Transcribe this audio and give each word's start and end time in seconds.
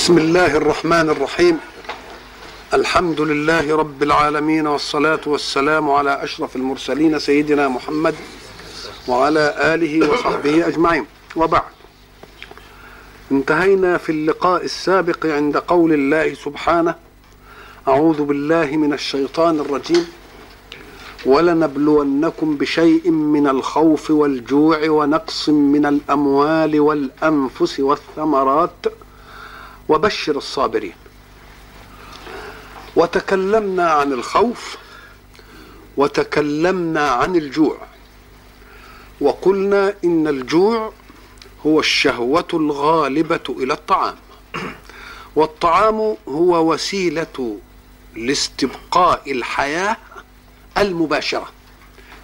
بسم 0.00 0.18
الله 0.18 0.56
الرحمن 0.56 1.10
الرحيم 1.10 1.58
الحمد 2.74 3.20
لله 3.20 3.76
رب 3.76 4.02
العالمين 4.02 4.66
والصلاة 4.66 5.20
والسلام 5.26 5.90
على 5.90 6.24
أشرف 6.24 6.56
المرسلين 6.56 7.18
سيدنا 7.18 7.68
محمد 7.68 8.14
وعلى 9.08 9.54
آله 9.74 10.10
وصحبه 10.12 10.68
أجمعين 10.68 11.06
وبعد 11.36 11.62
انتهينا 13.32 13.98
في 13.98 14.12
اللقاء 14.12 14.64
السابق 14.64 15.26
عند 15.26 15.56
قول 15.56 15.92
الله 15.92 16.34
سبحانه 16.34 16.94
أعوذ 17.88 18.22
بالله 18.24 18.76
من 18.76 18.92
الشيطان 18.92 19.60
الرجيم 19.60 20.06
ولنبلونكم 21.26 22.56
بشيء 22.56 23.10
من 23.10 23.46
الخوف 23.48 24.10
والجوع 24.10 24.90
ونقص 24.90 25.48
من 25.48 25.86
الأموال 25.86 26.80
والأنفس 26.80 27.80
والثمرات 27.80 28.86
وبشر 29.90 30.36
الصابرين. 30.36 30.94
وتكلمنا 32.96 33.90
عن 33.90 34.12
الخوف 34.12 34.76
وتكلمنا 35.96 37.10
عن 37.10 37.36
الجوع. 37.36 37.78
وقلنا 39.20 39.94
إن 40.04 40.28
الجوع 40.28 40.92
هو 41.66 41.80
الشهوة 41.80 42.48
الغالبة 42.54 43.40
إلى 43.48 43.72
الطعام. 43.72 44.16
والطعام 45.36 46.16
هو 46.28 46.72
وسيلة 46.72 47.58
لاستبقاء 48.16 49.32
الحياة 49.32 49.96
المباشرة. 50.78 51.48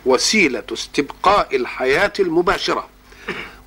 وسيلة 0.06 0.64
استبقاء 0.72 1.56
الحياة 1.56 2.12
المباشرة. 2.20 2.88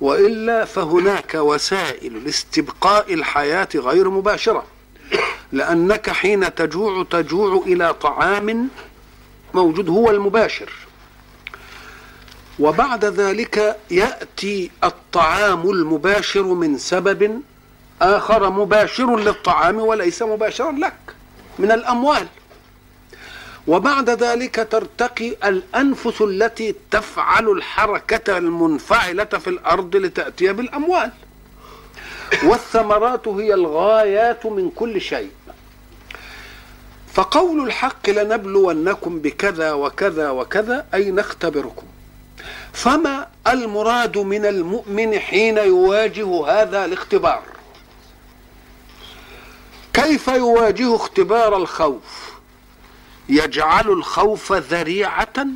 وإلا 0.00 0.64
فهناك 0.64 1.34
وسائل 1.34 2.24
لاستبقاء 2.24 3.14
الحياة 3.14 3.68
غير 3.74 4.10
مباشرة 4.10 4.64
لأنك 5.52 6.10
حين 6.10 6.54
تجوع 6.54 7.04
تجوع 7.10 7.62
إلى 7.66 7.94
طعام 7.94 8.68
موجود 9.54 9.88
هو 9.88 10.10
المباشر. 10.10 10.72
وبعد 12.58 13.04
ذلك 13.04 13.76
يأتي 13.90 14.70
الطعام 14.84 15.70
المباشر 15.70 16.42
من 16.42 16.78
سبب 16.78 17.42
آخر 18.02 18.50
مباشر 18.50 19.16
للطعام 19.16 19.76
وليس 19.78 20.22
مباشرا 20.22 20.72
لك 20.72 21.14
من 21.58 21.72
الأموال. 21.72 22.26
وبعد 23.66 24.10
ذلك 24.10 24.68
ترتقي 24.70 25.28
الأنفس 25.44 26.22
التي 26.22 26.74
تفعل 26.90 27.48
الحركة 27.48 28.38
المنفعلة 28.38 29.24
في 29.24 29.50
الأرض 29.50 29.96
لتأتي 29.96 30.52
بالأموال. 30.52 31.10
والثمرات 32.44 33.28
هي 33.28 33.54
الغايات 33.54 34.46
من 34.46 34.70
كل 34.70 35.00
شيء. 35.00 35.30
فقول 37.14 37.66
الحق 37.66 38.10
لنبلونكم 38.10 39.18
بكذا 39.18 39.72
وكذا 39.72 40.30
وكذا 40.30 40.86
أي 40.94 41.10
نختبركم. 41.10 41.86
فما 42.72 43.28
المراد 43.46 44.18
من 44.18 44.46
المؤمن 44.46 45.18
حين 45.18 45.58
يواجه 45.58 46.46
هذا 46.46 46.84
الاختبار؟ 46.84 47.42
كيف 49.92 50.28
يواجه 50.28 50.96
اختبار 50.96 51.56
الخوف؟ 51.56 52.29
يجعل 53.30 53.88
الخوف 53.88 54.52
ذريعة 54.52 55.46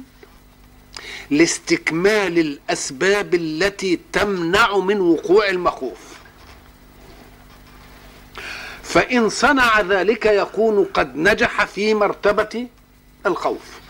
لاستكمال 1.31 2.39
الأسباب 2.39 3.35
التي 3.35 4.01
تمنع 4.13 4.79
من 4.79 5.01
وقوع 5.01 5.49
المخوف. 5.49 5.99
فإن 8.83 9.29
صنع 9.29 9.81
ذلك 9.81 10.27
يكون 10.27 10.85
قد 10.85 11.17
نجح 11.17 11.65
في 11.65 11.95
مرتبة 11.95 12.69
الخوف. 13.27 13.81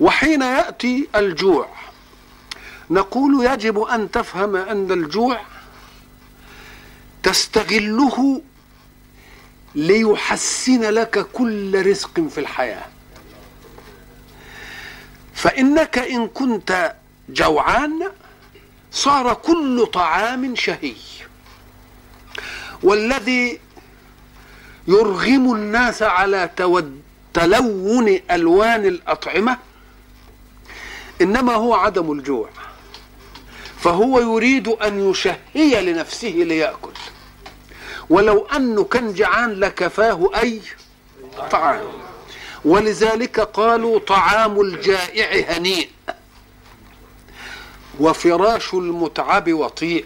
وحين 0.00 0.42
يأتي 0.42 1.08
الجوع 1.16 1.68
نقول 2.90 3.46
يجب 3.46 3.78
أن 3.78 4.10
تفهم 4.10 4.56
أن 4.56 4.92
الجوع 4.92 5.40
تستغله 7.22 8.42
ليحسن 9.74 10.80
لك 10.80 11.26
كل 11.32 11.86
رزق 11.86 12.20
في 12.20 12.38
الحياة. 12.38 12.84
فإنك 15.34 15.98
إن 15.98 16.28
كنت 16.28 16.94
جوعان 17.28 18.10
صار 18.92 19.34
كل 19.34 19.86
طعام 19.86 20.56
شهي. 20.56 20.94
والذي 22.82 23.60
يرغم 24.88 25.54
الناس 25.54 26.02
على 26.02 26.50
تلون 27.34 28.20
ألوان 28.30 28.86
الأطعمة 28.86 29.58
إنما 31.20 31.54
هو 31.54 31.74
عدم 31.74 32.12
الجوع. 32.12 32.48
فهو 33.80 34.20
يريد 34.20 34.68
أن 34.68 35.10
يشهي 35.10 35.92
لنفسه 35.92 36.28
ليأكل. 36.28 36.92
ولو 38.12 38.46
انه 38.56 38.84
كان 38.84 39.14
جعان 39.14 39.50
لكفاه 39.52 40.30
أي 40.42 40.60
طعام. 41.50 41.80
ولذلك 42.64 43.40
قالوا 43.40 43.98
طعام 43.98 44.60
الجائع 44.60 45.56
هنيء 45.56 45.88
وفراش 48.00 48.74
المتعب 48.74 49.52
وطيء. 49.52 50.04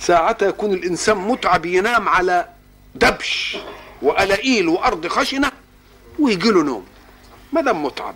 ساعتها 0.00 0.48
يكون 0.48 0.72
الإنسان 0.72 1.16
متعب 1.16 1.66
ينام 1.66 2.08
على 2.08 2.48
دبش 2.94 3.56
وألائيل 4.02 4.68
وأرض 4.68 5.06
خشنة 5.06 5.52
ويجي 6.18 6.50
له 6.50 6.62
نوم. 6.62 6.84
ما 7.52 7.60
دام 7.60 7.82
متعب. 7.84 8.14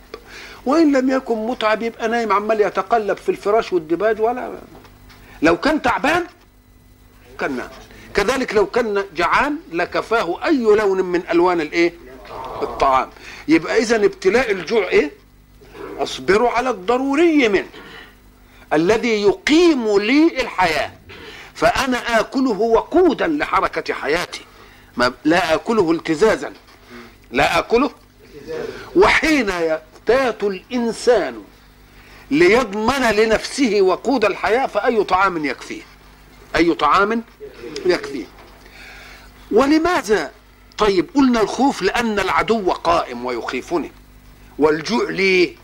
وإن 0.67 0.97
لم 0.97 1.11
يكن 1.11 1.47
متعب 1.47 1.83
يبقى 1.83 2.09
نايم 2.09 2.33
عمال 2.33 2.61
يتقلب 2.61 3.17
في 3.17 3.29
الفراش 3.29 3.73
والدباج 3.73 4.21
ولا 4.21 4.59
لو 5.43 5.57
كان 5.57 5.83
تعبان 5.83 6.27
كان 7.41 7.57
نام 7.57 7.69
كذلك 8.15 8.55
لو 8.55 8.67
كان 8.67 9.05
جعان 9.17 9.57
لكفاه 9.73 10.47
أي 10.47 10.63
لون 10.63 11.05
من 11.05 11.23
ألوان 11.31 11.61
الإيه؟ 11.61 11.95
الطعام. 12.63 13.11
يبقى 13.49 13.79
إذا 13.79 13.97
ابتلاء 13.97 14.51
الجوع 14.51 14.89
إيه؟ 14.89 15.11
أصبر 15.99 16.47
على 16.47 16.71
الضروري 16.71 17.49
منه. 17.49 17.69
الذي 18.73 19.23
يقيم 19.23 19.99
لي 19.99 20.41
الحياة. 20.43 20.93
فأنا 21.55 22.21
آكله 22.21 22.61
وقودا 22.61 23.27
لحركة 23.27 23.95
حياتي. 23.95 24.41
ما 24.97 25.13
لا 25.25 25.55
آكله 25.55 25.91
التزازا. 25.91 26.53
لا 27.31 27.59
آكله. 27.59 27.91
وحين 28.97 29.49
يفتات 29.49 30.43
الإنسان 30.45 31.43
ليضمن 32.31 33.11
لنفسه 33.11 33.79
وقود 33.83 34.25
الحياة 34.25 34.67
فأي 34.67 35.05
طعام 35.05 35.45
يكفيه؟ 35.45 35.83
أي 36.57 36.75
طعام 36.75 37.23
يكفيه. 37.87 38.25
ولماذا؟ 39.51 40.33
طيب 40.79 41.07
قلنا 41.15 41.41
الخوف 41.41 41.83
لأن 41.83 42.19
العدو 42.19 42.71
قائم 42.71 43.25
ويخيفني. 43.25 43.93
والجوع 44.59 45.11
ليه 45.11 45.57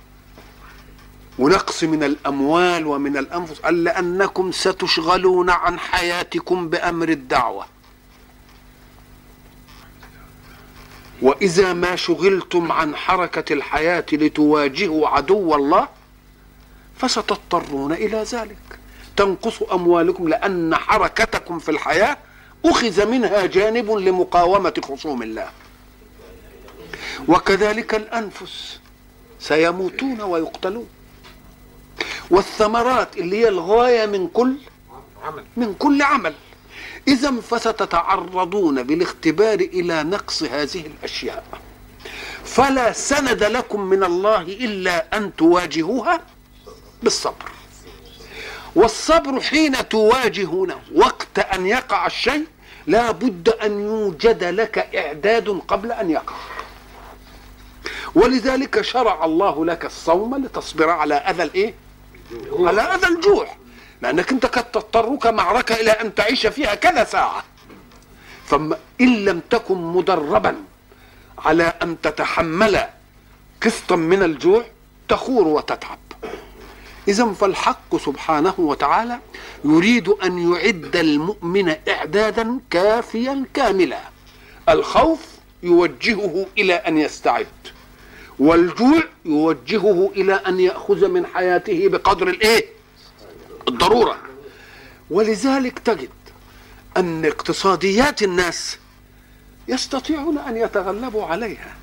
ونقص 1.39 1.85
من 1.85 2.05
الأموال 2.05 2.87
ومن 2.87 3.17
الأنفس. 3.17 3.59
قال 3.59 3.85
لأنكم 3.85 4.53
ستشغلون 4.53 5.51
عن 5.51 5.79
حياتكم 5.79 6.69
بأمر 6.69 7.09
الدعوة. 7.09 7.67
وإذا 11.23 11.73
ما 11.73 11.97
شغلتم 11.97 12.73
عن 12.73 12.97
حركة 12.97 13.53
الحياة 13.53 14.07
لتواجهوا 14.13 15.09
عدو 15.09 15.55
الله 15.55 15.89
فستضطرون 16.99 17.93
إلى 17.93 18.23
ذلك. 18.23 18.78
تنقص 19.19 19.63
أموالكم 19.63 20.29
لأن 20.29 20.75
حركتكم 20.75 21.59
في 21.59 21.71
الحياة 21.71 22.17
أخذ 22.65 23.07
منها 23.07 23.47
جانب 23.47 23.91
لمقاومة 23.91 24.75
خصوم 24.85 25.23
الله. 25.23 25.49
وكذلك 27.29 27.95
الأنفس 27.95 28.79
سيموتون 29.41 30.21
ويقتلون. 30.21 30.89
والثمرات 32.31 33.17
اللي 33.17 33.37
هي 33.39 33.49
الغاية 33.49 34.07
من 34.07 34.29
كل 34.29 34.57
من 35.57 35.75
كل 35.75 36.03
عمل. 36.03 36.35
إذا 37.09 37.31
فستتعرضون 37.41 38.83
بالاختبار 38.83 39.59
إلى 39.61 40.03
نقص 40.03 40.43
هذه 40.43 40.87
الأشياء. 40.87 41.45
فلا 42.45 42.93
سند 42.93 43.45
لكم 43.45 43.81
من 43.81 44.05
الله 44.05 44.43
إلا 44.43 45.17
أن 45.17 45.37
تواجهوها 45.37 46.21
بالصبر. 47.03 47.58
والصبر 48.75 49.41
حين 49.41 49.89
تواجهونه 49.89 50.81
وقت 50.95 51.39
أن 51.39 51.67
يقع 51.67 52.07
الشيء 52.07 52.47
لا 52.87 53.11
بد 53.11 53.49
أن 53.49 53.81
يوجد 53.81 54.45
لك 54.45 54.79
إعداد 54.79 55.63
قبل 55.69 55.93
أن 55.93 56.11
يقع. 56.11 56.35
ولذلك 58.15 58.81
شرع 58.81 59.25
الله 59.25 59.65
لك 59.65 59.85
الصوم 59.85 60.45
لتصبر 60.45 60.91
على 60.91 61.15
أذى 61.15 61.43
الإيه؟ 61.43 61.75
على 62.61 62.83
أذى 62.83 63.07
الجوع. 63.07 63.49
لأنك 64.03 64.33
أنت 64.33 64.47
قد 64.47 64.71
تضطرك 64.71 65.27
معركة 65.27 65.75
إلى 65.75 65.91
أن 65.91 66.15
تعيش 66.15 66.47
فيها 66.47 66.75
كذا 66.75 67.05
ساعة. 67.05 67.45
ثم 68.47 68.75
إن 69.01 69.25
لم 69.25 69.41
تكن 69.51 69.79
مدربا 69.79 70.57
على 71.39 71.73
أن 71.83 72.01
تتحمل 72.01 72.85
قسطا 73.63 73.97
من 73.97 74.23
الجوع 74.23 74.65
تخور 75.09 75.49
وتتعب. 75.49 75.99
اذا 77.09 77.33
فالحق 77.33 77.97
سبحانه 77.97 78.55
وتعالى 78.59 79.19
يريد 79.65 80.09
أن 80.09 80.53
يعد 80.53 80.97
المؤمن 80.97 81.77
إعدادا 81.89 82.61
كافيا 82.71 83.45
كاملا. 83.55 84.01
الخوف 84.69 85.21
يوجهه 85.63 86.47
إلى 86.59 86.75
أن 86.75 86.99
يستعد 86.99 87.47
والجوع 88.39 89.03
يوجهه 89.25 90.11
إلى 90.17 90.35
أن 90.35 90.61
يأخذ 90.61 91.09
من 91.09 91.27
حياته 91.27 91.89
بقدر 91.89 92.29
الإيه؟ 92.29 92.67
الضرورة. 93.69 94.19
ولذلك 95.11 95.79
تجد 95.79 96.09
أن 96.97 97.25
اقتصاديات 97.25 98.23
الناس 98.23 98.79
يستطيعون 99.69 100.39
أن 100.39 100.57
يتغلبوا 100.57 101.25
عليها. 101.25 101.78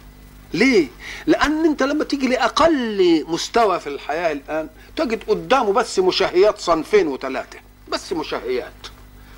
ليه؟ 0.53 0.87
لأن 1.25 1.65
أنت 1.65 1.83
لما 1.83 2.03
تيجي 2.03 2.27
لأقل 2.27 3.25
مستوى 3.27 3.79
في 3.79 3.87
الحياة 3.87 4.31
الآن 4.31 4.69
تجد 4.95 5.23
قدامه 5.27 5.73
بس 5.73 5.99
مشهيات 5.99 6.59
صنفين 6.59 7.07
وثلاثة 7.07 7.59
بس 7.89 8.13
مشهيات. 8.13 8.73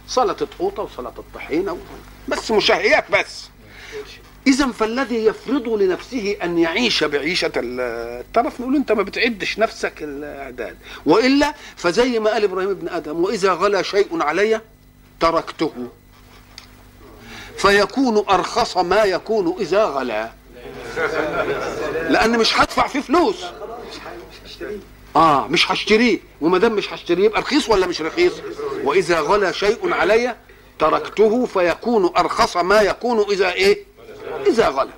سلطه 0.07 0.47
قوطه 0.59 0.83
وسلطه 0.83 1.23
طحينه 1.35 1.77
بس 2.27 2.51
مشهيات 2.51 3.11
بس. 3.11 3.49
اذا 4.47 4.67
فالذي 4.67 5.25
يفرض 5.25 5.69
لنفسه 5.69 6.37
أن 6.43 6.57
يعيش 6.57 7.03
بعيشة 7.03 7.51
الترف 7.55 8.61
نقول 8.61 8.75
أنت 8.75 8.91
ما 8.91 9.03
بتعدش 9.03 9.59
نفسك 9.59 9.93
الأعداد. 10.03 10.77
وإلا 11.05 11.53
فزي 11.75 12.19
ما 12.19 12.31
قال 12.31 12.43
إبراهيم 12.43 12.69
ابن 12.69 12.89
آدم 12.89 13.23
وإذا 13.23 13.53
غلا 13.53 13.81
شيء 13.81 14.23
علي 14.23 14.61
تركته. 15.19 15.73
فيكون 17.57 18.25
أرخص 18.29 18.77
ما 18.77 19.03
يكون 19.03 19.55
إذا 19.59 19.85
غلا. 19.85 20.31
لأن 22.09 22.39
مش 22.39 22.59
هدفع 22.59 22.87
فيه 22.87 23.01
فلوس. 23.01 23.45
آه 25.15 25.47
مش 25.47 25.71
هشتريه. 25.71 26.19
وما 26.41 26.57
دام 26.57 26.73
مش 26.73 26.93
هشتريه 26.93 27.25
يبقى 27.25 27.41
رخيص 27.41 27.69
ولا 27.69 27.87
مش 27.87 28.01
رخيص؟ 28.01 28.33
وإذا 28.83 29.19
غلا 29.19 29.51
شيء 29.51 29.93
علي 29.93 30.35
تركته 30.79 31.45
فيكون 31.45 32.11
أرخص 32.17 32.57
ما 32.57 32.81
يكون 32.81 33.19
إذا 33.31 33.53
إيه؟ 33.53 33.83
إذا 34.47 34.69
غلا. 34.69 34.93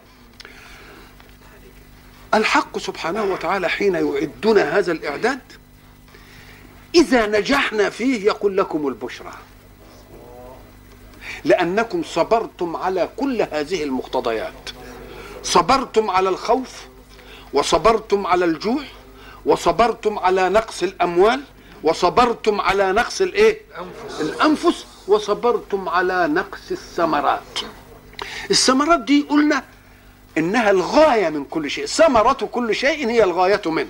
الحق 2.33 2.77
سبحانه 2.77 3.23
وتعالى 3.23 3.69
حين 3.69 3.95
يعدنا 3.95 4.77
هذا 4.77 4.91
الإعداد 4.91 5.39
إذا 6.95 7.25
نجحنا 7.25 7.89
فيه 7.89 8.25
يقول 8.25 8.57
لكم 8.57 8.87
البشرى. 8.87 9.33
لأنكم 11.45 12.03
صبرتم 12.03 12.75
على 12.75 13.09
كل 13.17 13.41
هذه 13.51 13.83
المقتضيات. 13.83 14.69
صبرتم 15.43 16.09
على 16.09 16.29
الخوف 16.29 16.69
وصبرتم 17.53 18.27
على 18.27 18.45
الجوع 18.45 18.83
وصبرتم 19.45 20.19
على 20.19 20.49
نقص 20.49 20.83
الأموال 20.83 21.41
وصبرتم 21.83 22.61
على 22.61 22.91
نقص 22.91 23.21
الإيه؟ 23.21 23.61
الأنفس. 24.19 24.85
وصبرتم 25.07 25.89
على 25.89 26.27
نقص 26.27 26.71
الثمرات. 26.71 27.59
الثمرات 28.51 28.99
دي 28.99 29.21
قلنا 29.29 29.63
إنها 30.37 30.71
الغاية 30.71 31.29
من 31.29 31.45
كل 31.45 31.71
شيء. 31.71 31.85
ثمرة 31.85 32.49
كل 32.51 32.75
شيء 32.75 33.09
هي 33.09 33.23
الغاية 33.23 33.61
منه. 33.65 33.89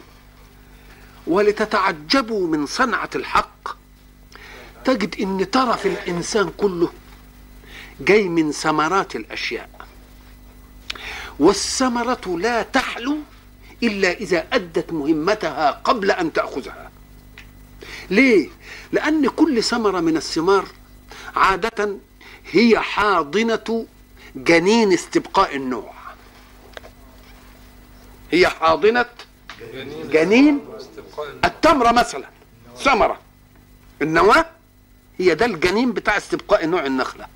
ولتتعجبوا 1.28 2.48
من 2.48 2.66
صنعة 2.66 3.10
الحق 3.16 3.70
تجد 4.86 5.22
إن 5.22 5.44
طرف 5.44 5.86
الإنسان 5.86 6.52
كله 6.58 6.90
جاي 8.00 8.30
من 8.30 8.52
ثمرات 8.52 9.16
الأشياء. 9.16 9.70
والثمرة 11.40 12.38
لا 12.38 12.64
تحلو 12.64 13.18
إلا 13.84 14.12
إذا 14.12 14.48
أدت 14.54 14.94
مهمتها 14.94 15.72
قبل 15.72 16.12
أن 16.12 16.34
تأخذها. 16.34 16.92
ليه؟ 18.10 18.50
لأن 18.92 19.28
كل 19.28 19.64
ثمرة 19.64 20.00
من 20.00 20.18
الثمار 20.18 20.66
عادة 21.36 21.96
هي 22.52 22.80
حاضنة 22.80 23.86
جنين 24.36 24.94
استبقاء 24.94 25.56
النوع. 25.56 25.94
هي 28.32 28.48
حاضنة 28.48 29.06
جنين 30.12 30.60
التمره 31.46 31.92
مثلا 31.92 32.30
ثمرة. 32.78 33.20
النواة 34.02 34.46
هي 35.18 35.36
ده 35.36 35.46
الجنين 35.46 35.92
بتاع 35.92 36.18
استبقاء 36.18 36.66
نوع 36.66 36.86
النخلة. 36.86 37.28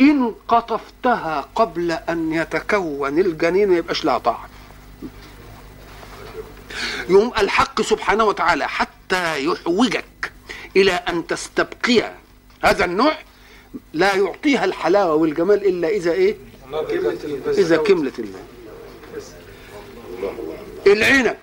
إن 0.00 0.34
قطفتها 0.48 1.48
قبل 1.54 1.92
أن 1.92 2.32
يتكون 2.32 3.18
الجنين 3.18 3.68
ما 3.68 3.76
يبقاش 3.76 4.04
لها 4.04 4.18
طعم. 4.18 4.48
يوم 7.08 7.32
الحق 7.38 7.82
سبحانه 7.82 8.24
وتعالى 8.24 8.68
حتى 8.68 9.44
يحوجك 9.44 10.32
إلى 10.76 10.92
أن 10.92 11.26
تستبقي 11.26 12.12
هذا 12.62 12.84
النوع 12.84 13.12
لا 13.92 14.14
يعطيها 14.14 14.64
الحلاوة 14.64 15.14
والجمال 15.14 15.66
إلا 15.66 15.88
إذا 15.88 16.12
إيه؟ 16.12 16.36
إذا 17.48 17.76
كملت 17.76 18.18
الله. 18.18 18.40
العنب 20.86 21.36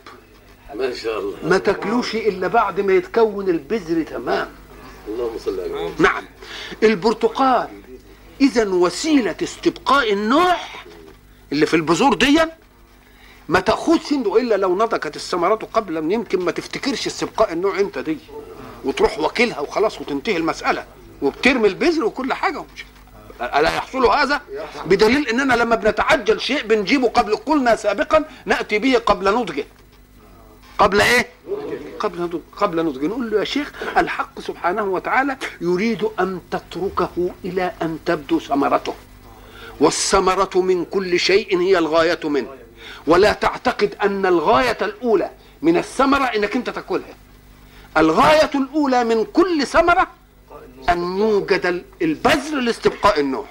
ما 0.75 0.94
شاء 0.94 1.19
الله. 1.19 1.38
ما 1.44 1.57
تاكلوش 1.57 2.15
إلا 2.15 2.47
بعد 2.47 2.81
ما 2.81 2.94
يتكون 2.94 3.50
البذر 3.50 4.03
تمام. 4.03 4.50
اللهم 5.07 5.38
صل 5.38 5.59
على 5.59 5.91
نعم. 6.00 6.23
البرتقال 6.83 7.67
اذا 8.44 8.69
وسيلة 8.69 9.36
استبقاء 9.44 10.13
النوع 10.13 10.56
اللي 11.51 11.66
في 11.66 11.74
البذور 11.74 12.13
دي 12.13 12.40
ما 13.50 13.60
تأخذش 13.60 14.12
انه 14.12 14.38
إلا 14.38 14.56
لو 14.56 14.75
نضجت 14.75 15.16
الثمرات 15.16 15.63
قبل 15.63 16.01
من 16.01 16.12
يمكن 16.12 16.40
ما 16.40 16.51
تفتكرش 16.51 17.07
استبقاء 17.07 17.54
النوع 17.54 17.80
انت 17.80 18.00
دي. 18.00 18.18
وتروح 18.86 19.19
واكلها 19.19 19.60
وخلاص 19.60 20.01
وتنتهي 20.01 20.38
المسألة. 20.38 20.86
وبترمي 21.22 21.68
البذر 21.68 22.06
وكل 22.06 22.34
حاجة 22.34 22.57
ومش 22.60 22.86
ألا 23.42 23.75
يحصل 23.75 24.06
هذا؟ 24.06 24.42
بدليل 24.86 25.28
إننا 25.28 25.54
لما 25.54 25.75
بنتعجل 25.75 26.42
شيء 26.42 26.63
بنجيبه 26.68 27.07
قبل 27.07 27.36
قلنا 27.36 27.75
سابقا 27.75 28.25
نأتي 28.46 28.80
به 28.80 28.98
قبل 28.98 29.34
نضجه. 29.36 29.66
قبل 30.78 31.02
إيه؟ 31.02 31.28
قبل 32.00 32.22
نضج 32.22 32.40
قبل 32.58 32.86
نضج. 32.86 33.06
نقول 33.06 33.31
له 33.31 33.40
يا 33.40 33.44
شيخ 33.44 33.72
الحق 33.98 34.40
سبحانه 34.40 34.84
وتعالى 34.84 35.38
يريد 35.62 36.03
أن 36.20 36.39
تتركه 36.51 37.30
إلى 37.46 37.72
أن 37.82 38.00
تبدو 38.06 38.39
ثمرته. 38.39 38.96
والثمرة 39.80 40.51
من 40.56 40.86
كل 40.86 41.20
شيء 41.20 41.60
هي 41.62 41.77
الغاية 41.77 42.20
منه. 42.24 42.48
ولا 43.08 43.34
تعتقد 43.34 43.96
أن 44.03 44.25
الغاية 44.25 44.77
الأولى 44.82 45.30
من 45.62 45.77
الثمرة 45.77 46.24
إنك 46.24 46.56
أنت 46.56 46.70
تأكلها. 46.70 47.15
الغاية 47.98 48.51
الأولى 48.56 49.03
من 49.03 49.25
كل 49.25 49.68
ثمرة 49.68 50.08
أن 50.89 51.18
يوجد 51.18 51.84
البذر 52.01 52.60
لاستبقاء 52.60 53.20
النوع 53.20 53.46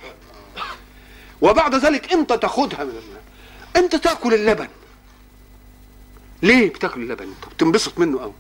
وبعد 1.41 1.75
ذلك 1.75 2.13
أنت 2.13 2.33
تاخدها 2.33 2.85
من 2.85 2.91
الله 2.91 3.21
أنت 3.77 3.97
تأكل 3.97 4.35
اللبن. 4.35 4.69
ليه 6.43 6.69
بتاكل 6.69 7.01
اللبن؟ 7.03 7.25
انت 7.25 7.55
بتنبسط 7.55 7.99
منه 7.99 8.21
قوي. 8.21 8.33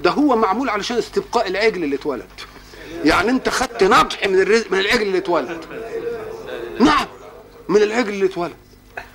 ده 0.00 0.10
هو 0.10 0.36
معمول 0.36 0.68
علشان 0.68 0.96
استبقاء 0.96 1.48
العجل 1.48 1.84
اللي 1.84 1.96
اتولد. 1.96 2.26
يعني 3.04 3.30
انت 3.30 3.48
خدت 3.48 3.84
نضح 3.84 4.26
من 4.26 4.40
الرزق 4.40 4.72
من 4.72 4.78
العجل 4.78 5.02
اللي 5.02 5.18
اتولد. 5.18 5.64
نعم 6.80 7.06
من 7.68 7.82
العجل 7.82 8.08
اللي 8.08 8.26
اتولد. 8.26 8.52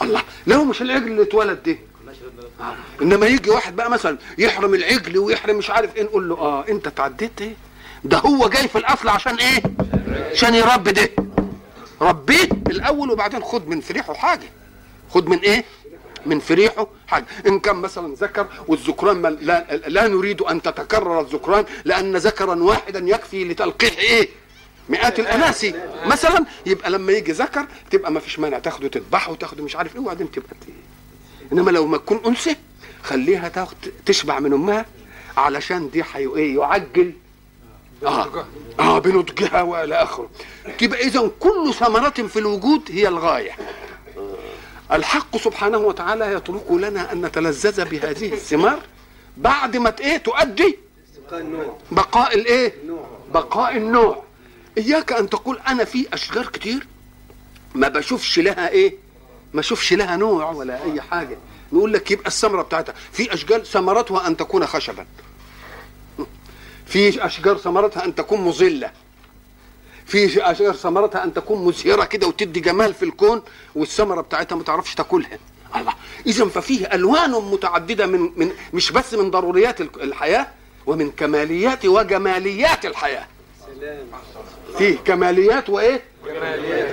الله 0.01 0.21
لو 0.48 0.63
مش 0.65 0.81
العجل 0.81 1.07
اللي 1.07 1.21
اتولد 1.21 1.63
ده 1.63 1.77
آه. 2.62 2.75
انما 3.01 3.25
يجي 3.25 3.50
واحد 3.50 3.75
بقى 3.75 3.89
مثلا 3.91 4.17
يحرم 4.38 4.74
العجل 4.74 5.17
ويحرم 5.17 5.57
مش 5.57 5.69
عارف 5.69 5.95
إيه 5.95 6.03
نقول 6.03 6.29
له 6.29 6.36
آه 6.38 6.65
انت 6.69 6.88
تعديت 6.88 7.41
إيه؟ 7.41 7.53
ده 8.03 8.17
هو 8.17 8.50
جاي 8.50 8.67
في 8.67 8.77
الأصل 8.77 9.09
عشان 9.09 9.36
إيه؟ 9.36 9.63
عشان 10.31 10.55
يربي 10.55 10.91
ده. 10.91 11.09
ربيه 12.01 12.43
الأول 12.69 13.12
وبعدين 13.12 13.43
خد 13.43 13.67
من 13.67 13.81
فريحه 13.81 14.13
حاجة 14.13 14.50
خد 15.13 15.27
من 15.29 15.38
إيه؟ 15.38 15.63
من 16.26 16.40
فريحه 16.40 16.88
حاجة. 17.08 17.26
إن 17.48 17.60
كان 17.60 17.76
مثلا 17.76 18.16
ذكر 18.16 18.48
والذكران 18.68 19.22
لا, 19.42 19.78
لا 19.88 20.08
نريد 20.08 20.42
أن 20.42 20.62
تتكرر 20.62 21.22
الذكران 21.22 21.66
لأن 21.86 22.18
ذكرا 22.18 22.56
واحدا 22.64 23.00
يكفي 23.00 23.44
لتلقيح 23.46 23.98
إيه؟ 23.98 24.30
مئات 24.90 25.20
الاناسي 25.20 25.74
مثلا 26.06 26.46
يبقى 26.66 26.90
لما 26.90 27.12
يجي 27.12 27.32
ذكر 27.32 27.66
تبقى 27.92 28.12
ما 28.12 28.20
فيش 28.20 28.40
مانع. 28.40 28.60
تاخده 28.60 28.88
تذبحه 28.88 29.32
وتاخده 29.32 29.64
مش 29.64 29.76
عارف 29.76 29.96
إيه 29.96 30.02
وبعدين 30.02 30.32
تبقى 30.32 30.50
ت- 30.50 31.54
إنما 31.54 31.72
لو 31.72 31.88
ما 31.88 31.98
تكون 31.98 32.22
أنثى 32.26 32.56
خليها 33.04 33.50
تاخد 33.50 33.78
تشبع 34.06 34.40
من 34.40 34.54
أمها 34.54 34.86
علشان 35.38 35.90
دي 35.90 36.04
حي 36.04 36.28
إيه 36.36 36.56
يعجل. 36.58 37.14
آه. 38.06 38.46
آه 38.80 39.00
بنضجها 39.00 39.62
وإلى 39.62 39.96
آخره. 39.96 40.30
تبقى 40.78 41.00
اذا 41.00 41.32
كل 41.40 41.74
ثمرة 41.74 42.10
في 42.10 42.40
الوجود 42.40 42.82
هي 42.92 43.08
الغاية. 43.08 43.52
الحق 44.91 45.38
سبحانه 45.38 45.77
وتعالى 45.77 46.34
يترك 46.34 46.72
لنا 46.72 47.12
أن 47.13 47.25
نتلذذ 47.25 47.86
بهذه 47.86 48.34
الثمار 48.34 48.79
بعد 49.38 49.77
ما 49.77 49.96
إيه 50.00 50.17
تؤدي 50.17 50.77
بقاء 51.91 52.36
الإيه؟ 52.36 52.74
بقاء 53.34 53.77
النوع. 53.77 54.24
إياك 54.77 55.12
أن 55.12 55.29
تقول 55.29 55.60
أنا 55.67 55.84
في 55.84 56.08
اشجار 56.13 56.46
كتير 56.48 56.88
ما 57.75 57.88
بشوفش 57.88 58.39
لها 58.39 58.69
إيه؟ 58.69 58.96
ما 59.53 59.60
اشوفش 59.60 59.93
لها 59.93 60.15
نوع 60.15 60.51
ولا 60.51 60.84
أي 60.84 61.01
حاجة. 61.01 61.38
نقول 61.74 61.93
لك 61.93 62.12
يبقى 62.12 62.27
الثمرة 62.27 62.62
بتاعتها. 62.62 62.96
في 63.12 63.34
اشجار 63.34 63.63
ثمرتها 63.63 64.27
أن 64.27 64.38
تكون 64.38 64.65
خشبا. 64.65 65.05
في 66.86 67.25
اشجار 67.25 67.58
ثمرتها 67.58 68.05
أن 68.05 68.15
تكون 68.15 68.41
مظلة. 68.41 68.91
في 70.10 70.51
أشجار 70.51 70.74
ثمرتها 70.74 71.24
أن 71.24 71.34
تكون 71.34 71.66
مزهرة 71.66 72.04
كده 72.06 72.28
وتدي 72.28 72.60
جمال 72.60 72.94
في 72.94 73.04
الكون 73.06 73.42
والثمرة 73.75 74.22
بتاعتها 74.22 74.56
ما 74.56 74.63
تعرفش 74.63 74.96
تاكلها. 74.96 75.39
الله. 75.75 75.94
اذا 76.25 76.46
ففيه 76.46 76.86
ألوان 76.86 77.32
متعددة 77.32 78.06
من 78.08 78.32
من 78.36 78.51
مش 78.74 78.92
بس 78.92 79.13
من 79.13 79.32
ضروريات 79.32 79.82
الحياة 79.82 80.48
ومن 80.88 81.12
كماليات 81.12 81.86
وجماليات 81.86 82.86
الحياة. 82.86 83.28
فيه 84.78 84.98
كماليات 84.98 85.70
وإيه؟ 85.70 86.01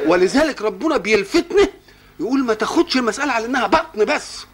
ولذلك 0.06 0.62
ربنا 0.62 0.96
بيلفتنا 0.96 1.68
يقول 2.20 2.44
ما 2.44 2.54
تاخدش 2.54 2.96
المسألة 2.96 3.32
على 3.32 3.46
إنها 3.46 3.66
بطن 3.66 4.04
بس. 4.04 4.46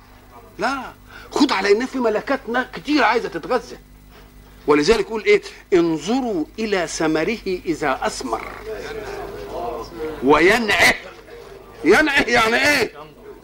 لا. 0.59 0.93
خد 1.31 1.53
على 1.53 1.73
إن 1.73 1.87
في 1.87 1.99
ملكات 1.99 2.41
كتير 2.75 3.05
عايزة 3.05 3.29
تتغذى. 3.29 3.79
ولذلك 4.67 5.01
يقول 5.01 5.25
إيه؟ 5.25 5.43
انظروا 5.75 6.45
إلى 6.59 6.87
ثمره 6.87 7.39
إذا 7.47 8.01
أثمر. 8.03 8.43
وينعه. 10.25 10.95
ينعه 11.85 12.23
يعني 12.23 12.57
إيه؟ 12.57 12.93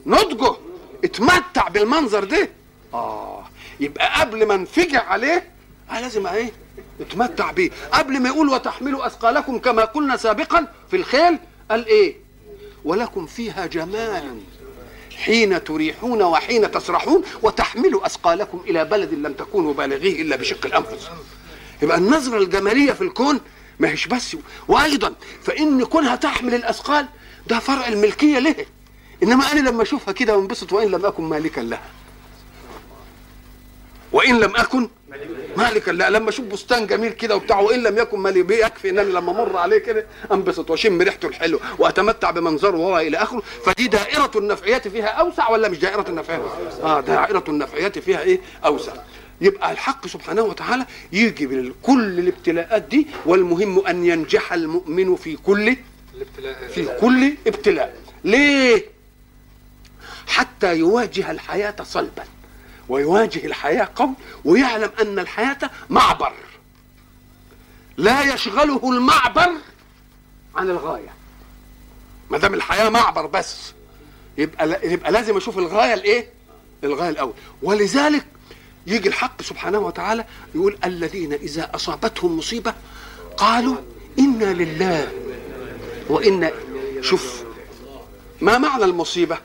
نضجه. 0.06 0.56
اتمتع 1.04 1.68
بالمنظر 1.68 2.24
ده. 2.24 2.48
آه. 2.94 3.44
يبقى 3.80 4.20
قبل 4.20 4.46
ما 4.46 4.54
انفجع 4.54 5.02
عليه 5.04 5.50
آه 5.90 6.00
لازم 6.00 6.26
إيه؟ 6.26 6.52
اتمتع 7.00 7.50
بيه. 7.50 7.70
قبل 7.92 8.20
ما 8.20 8.28
يقول 8.28 8.48
وتحملوا 8.48 9.06
أثقالكم 9.06 9.58
كما 9.58 9.84
قلنا 9.84 10.16
سابقا 10.16 10.66
في 10.90 10.96
الخيل 10.96 11.38
قال 11.70 11.86
إيه؟ 11.86 12.16
ولكم 12.84 13.26
فيها 13.26 13.66
جمال. 13.66 14.40
حين 15.24 15.64
تريحون 15.64 16.22
وحين 16.22 16.70
تسرحون 16.70 17.22
وتحملوا 17.42 18.06
أثقالكم 18.06 18.60
إلى 18.66 18.84
بلد 18.84 19.14
لم 19.14 19.32
تكونوا 19.32 19.74
بالغيه 19.74 20.22
إلا 20.22 20.36
بشق 20.36 20.66
الأنفس. 20.66 21.08
يبقى 21.82 21.98
النظرة 21.98 22.38
الجمالية 22.38 22.92
في 22.92 23.02
الكون 23.02 23.40
ما 23.78 23.90
هيش 23.90 24.06
بس. 24.06 24.36
وأيضا 24.68 25.14
فإن 25.42 25.84
كونها 25.84 26.16
تحمل 26.16 26.54
الأثقال 26.54 27.06
ده 27.46 27.58
فرع 27.58 27.88
الملكية 27.88 28.38
له 28.38 28.54
إنما 29.22 29.52
أنا 29.52 29.68
لما 29.68 29.82
أشوفها 29.82 30.12
كده 30.12 30.36
وانبسط 30.36 30.72
وإن 30.72 30.88
لم 30.90 31.06
أكن 31.06 31.22
مالكا 31.24 31.60
لها. 31.60 31.82
وإن 34.12 34.40
لم 34.40 34.56
أكن 34.56 34.88
مالكا 35.56 35.90
لا 35.90 36.10
لما 36.10 36.28
أشوف 36.28 36.46
بستان 36.46 36.86
جميل 36.86 37.12
كده 37.12 37.36
وبتاع 37.36 37.60
وإن 37.60 37.82
لم 37.82 37.98
يكن 37.98 38.18
مالي 38.18 38.42
بيه 38.42 38.66
يكفي 38.66 38.90
إن 38.90 38.98
أنا 38.98 39.08
لما 39.08 39.30
أمر 39.30 39.56
عليه 39.56 39.78
كده 39.78 40.06
أنبسط 40.32 40.70
وأشم 40.70 41.02
ريحته 41.02 41.28
الحلو 41.28 41.60
وأتمتع 41.78 42.30
بمنظره 42.30 42.76
وهو 42.76 42.98
إلى 42.98 43.16
آخره 43.16 43.42
فدي 43.64 43.88
دائرة 43.88 44.30
النفعيات 44.36 44.88
فيها 44.88 45.06
أوسع 45.06 45.48
ولا 45.50 45.68
مش 45.68 45.78
دائرة 45.78 46.04
النفعيات؟ 46.08 46.42
آه 46.82 47.00
دائرة 47.00 47.44
النفعيات 47.48 47.98
فيها 47.98 48.20
إيه؟ 48.20 48.40
أوسع 48.66 48.92
يبقى 49.40 49.72
الحق 49.72 50.06
سبحانه 50.06 50.42
وتعالى 50.42 50.86
يجي 51.12 51.46
بكل 51.46 52.18
الابتلاءات 52.18 52.82
دي 52.82 53.06
والمهم 53.26 53.86
أن 53.86 54.04
ينجح 54.04 54.52
المؤمن 54.52 55.16
في 55.16 55.36
كل 55.36 55.76
في 56.74 56.88
كل 57.00 57.32
ابتلاء 57.46 57.94
ليه؟ 58.24 58.84
حتى 60.26 60.76
يواجه 60.76 61.30
الحياة 61.30 61.76
صلبا 61.82 62.24
ويواجه 62.88 63.46
الحياة 63.46 63.88
قوي 63.96 64.14
ويعلم 64.44 64.90
أن 65.02 65.18
الحياة 65.18 65.58
معبر 65.90 66.32
لا 67.96 68.34
يشغله 68.34 68.80
المعبر 68.92 69.50
عن 70.56 70.70
الغاية 70.70 71.10
ما 72.30 72.38
دام 72.38 72.54
الحياة 72.54 72.88
معبر 72.88 73.26
بس 73.26 73.72
يبقى 74.38 74.92
يبقى 74.92 75.12
لازم 75.12 75.36
أشوف 75.36 75.58
الغاية 75.58 75.94
الإيه؟ 75.94 76.30
الغاية 76.84 77.08
الأول 77.10 77.32
ولذلك 77.62 78.26
يجي 78.86 79.08
الحق 79.08 79.42
سبحانه 79.42 79.78
وتعالى 79.78 80.24
يقول 80.54 80.78
الذين 80.84 81.32
إذا 81.32 81.70
أصابتهم 81.74 82.36
مصيبة 82.36 82.74
قالوا 83.36 83.76
إنا 84.18 84.44
لله 84.54 85.12
وإنا 86.08 86.52
شوف 87.00 87.42
ما 88.40 88.58
معنى 88.58 88.84
المصيبة؟ 88.84 89.38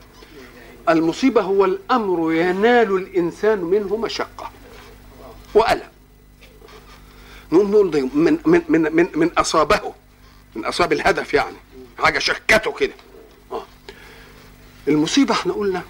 المصيبة 0.88 1.40
هو 1.40 1.64
الأمر 1.64 2.32
ينال 2.32 2.96
الإنسان 2.96 3.58
منه 3.58 3.96
مشقة 3.96 4.50
وألم. 5.54 5.88
نقول 7.52 8.10
من 8.14 8.38
من 8.46 8.62
من 8.68 8.96
من, 8.96 9.08
من 9.14 9.30
أصابه 9.38 9.94
من 10.54 10.64
أصاب 10.64 10.92
الهدف 10.92 11.34
يعني 11.34 11.56
حاجة 11.98 12.18
شكته 12.18 12.72
كده. 12.72 12.92
آه. 13.52 13.64
المصيبة 14.88 15.34
إحنا 15.34 15.52
قلنا 15.52 15.82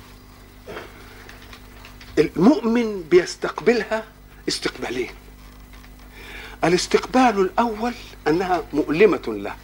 المؤمن 2.18 3.02
بيستقبلها 3.10 4.04
استقبالين. 4.48 5.10
الاستقبال 6.64 7.40
الأول 7.40 7.94
أنها 8.28 8.64
مؤلمة 8.72 9.22
له. 9.26 9.56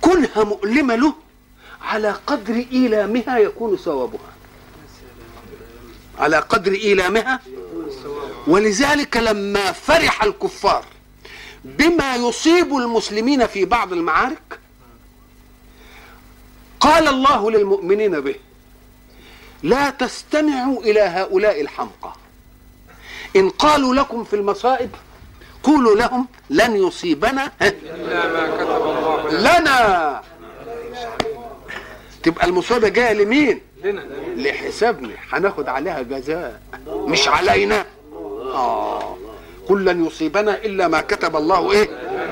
كونها 0.00 0.44
مؤلمة 0.44 0.94
له 0.94 1.14
على 1.88 2.10
قدر 2.26 2.64
إيلامها 2.72 3.38
يكون 3.38 3.76
ثوابها 3.76 4.32
على 6.18 6.38
قدر 6.38 6.72
إيلامها؟ 6.72 7.40
ولذلك 8.46 9.16
لما 9.16 9.72
فرح 9.72 10.22
الكفار 10.22 10.84
بما 11.64 12.16
يصيب 12.16 12.76
المسلمين 12.76 13.46
في 13.46 13.64
بعض 13.64 13.92
المعارك 13.92 14.58
قال 16.80 17.08
الله 17.08 17.50
للمؤمنين 17.50 18.20
به 18.20 18.34
لا 19.62 19.90
تستمعوا 19.90 20.82
إلى 20.82 21.00
هؤلاء 21.00 21.60
الحمقى. 21.60 22.12
إن 23.36 23.50
قالوا 23.50 23.94
لكم 23.94 24.24
في 24.24 24.36
المصائب 24.36 24.90
قولوا 25.62 25.96
لهم 25.96 26.26
لن 26.50 26.76
يصيبنا 26.76 27.52
إلا 27.62 28.26
ما 28.28 28.56
كتب 28.56 28.82
الله 28.82 29.58
لنا. 29.58 30.22
تبقى 32.28 32.46
المصيبة 32.46 32.88
جاية 32.88 33.12
لمين؟ 33.12 33.60
لحسابنا. 34.36 35.14
هناخد 35.30 35.68
عليها 35.68 36.02
جزاء. 36.02 36.62
مش 36.86 37.28
علينا. 37.28 37.86
آه. 38.54 39.16
قل 39.68 39.84
لن 39.84 40.04
يصيبنا 40.04 40.64
إلا 40.64 40.88
ما 40.88 41.00
كتب 41.00 41.36
الله 41.36 41.72
إيه؟ 41.72 41.88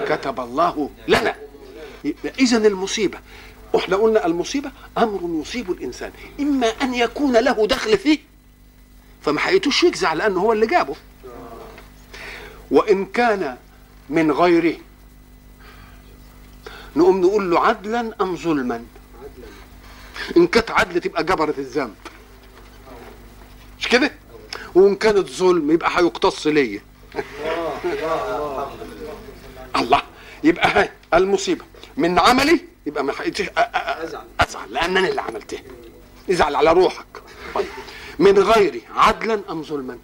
كتب 0.09 0.41
الله 0.41 0.91
لنا. 1.09 1.35
اذا 2.41 2.57
المصيبة. 2.57 3.19
إحنا 3.77 3.97
قلنا 3.97 4.27
المصيبة 4.27 4.71
أمر 4.99 5.41
يصيب 5.41 5.71
الإنسان. 5.71 6.11
إما 6.41 6.67
أن 6.67 6.95
يكون 6.95 7.37
له 7.37 7.67
دخل 7.67 7.99
فيه. 7.99 8.19
فما 9.23 9.41
حقيتوش 9.41 9.85
يجزع 9.85 10.13
لأنه 10.13 10.41
هو 10.41 10.53
اللي 10.53 10.67
جابه. 10.67 10.97
وإن 12.71 13.07
كان 13.07 13.57
من 14.11 14.33
غيره. 14.33 14.77
نقوم 16.97 17.21
نقول 17.21 17.51
له 17.51 17.61
عدلا 17.61 18.15
أم 18.21 18.37
ظلما؟ 18.37 18.85
إن 20.37 20.47
كانت 20.47 20.71
عدل 20.71 21.01
تبقى 21.01 21.25
جبرت 21.25 21.59
الذنب. 21.59 21.95
مش 23.79 23.89
كده؟ 23.89 24.13
وإن 24.75 24.97
كانت 24.97 25.29
ظلم 25.29 25.71
يبقى 25.71 25.91
هيقتص 25.99 26.47
ليا. 26.47 26.81
الله 29.77 30.03
يبقى 30.45 30.69
هاي 30.81 30.91
المصيبة. 31.15 31.65
من 31.97 32.19
عملي 32.19 32.61
يبقى 32.87 33.05
ما 33.05 33.13
حقيقتش 33.13 33.43
أزعل. 34.41 34.73
لأن 34.73 34.97
أنا 34.97 35.09
اللي 35.09 35.21
عملتها 35.21 35.61
ازعل 36.31 36.55
على 36.57 36.73
روحك. 36.73 37.07
طيب. 37.55 37.67
من 38.19 38.39
غيري 38.39 38.83
عدلا 38.97 39.41
أم 39.51 39.63
ظلما؟ 39.63 39.99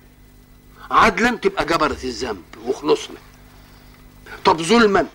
عدلا 0.91 1.37
تبقى 1.37 1.65
جبرت 1.65 2.05
الذنب 2.05 2.43
وخلصنا. 2.67 3.17
طب 4.45 4.63
ظلما؟ 4.63 5.07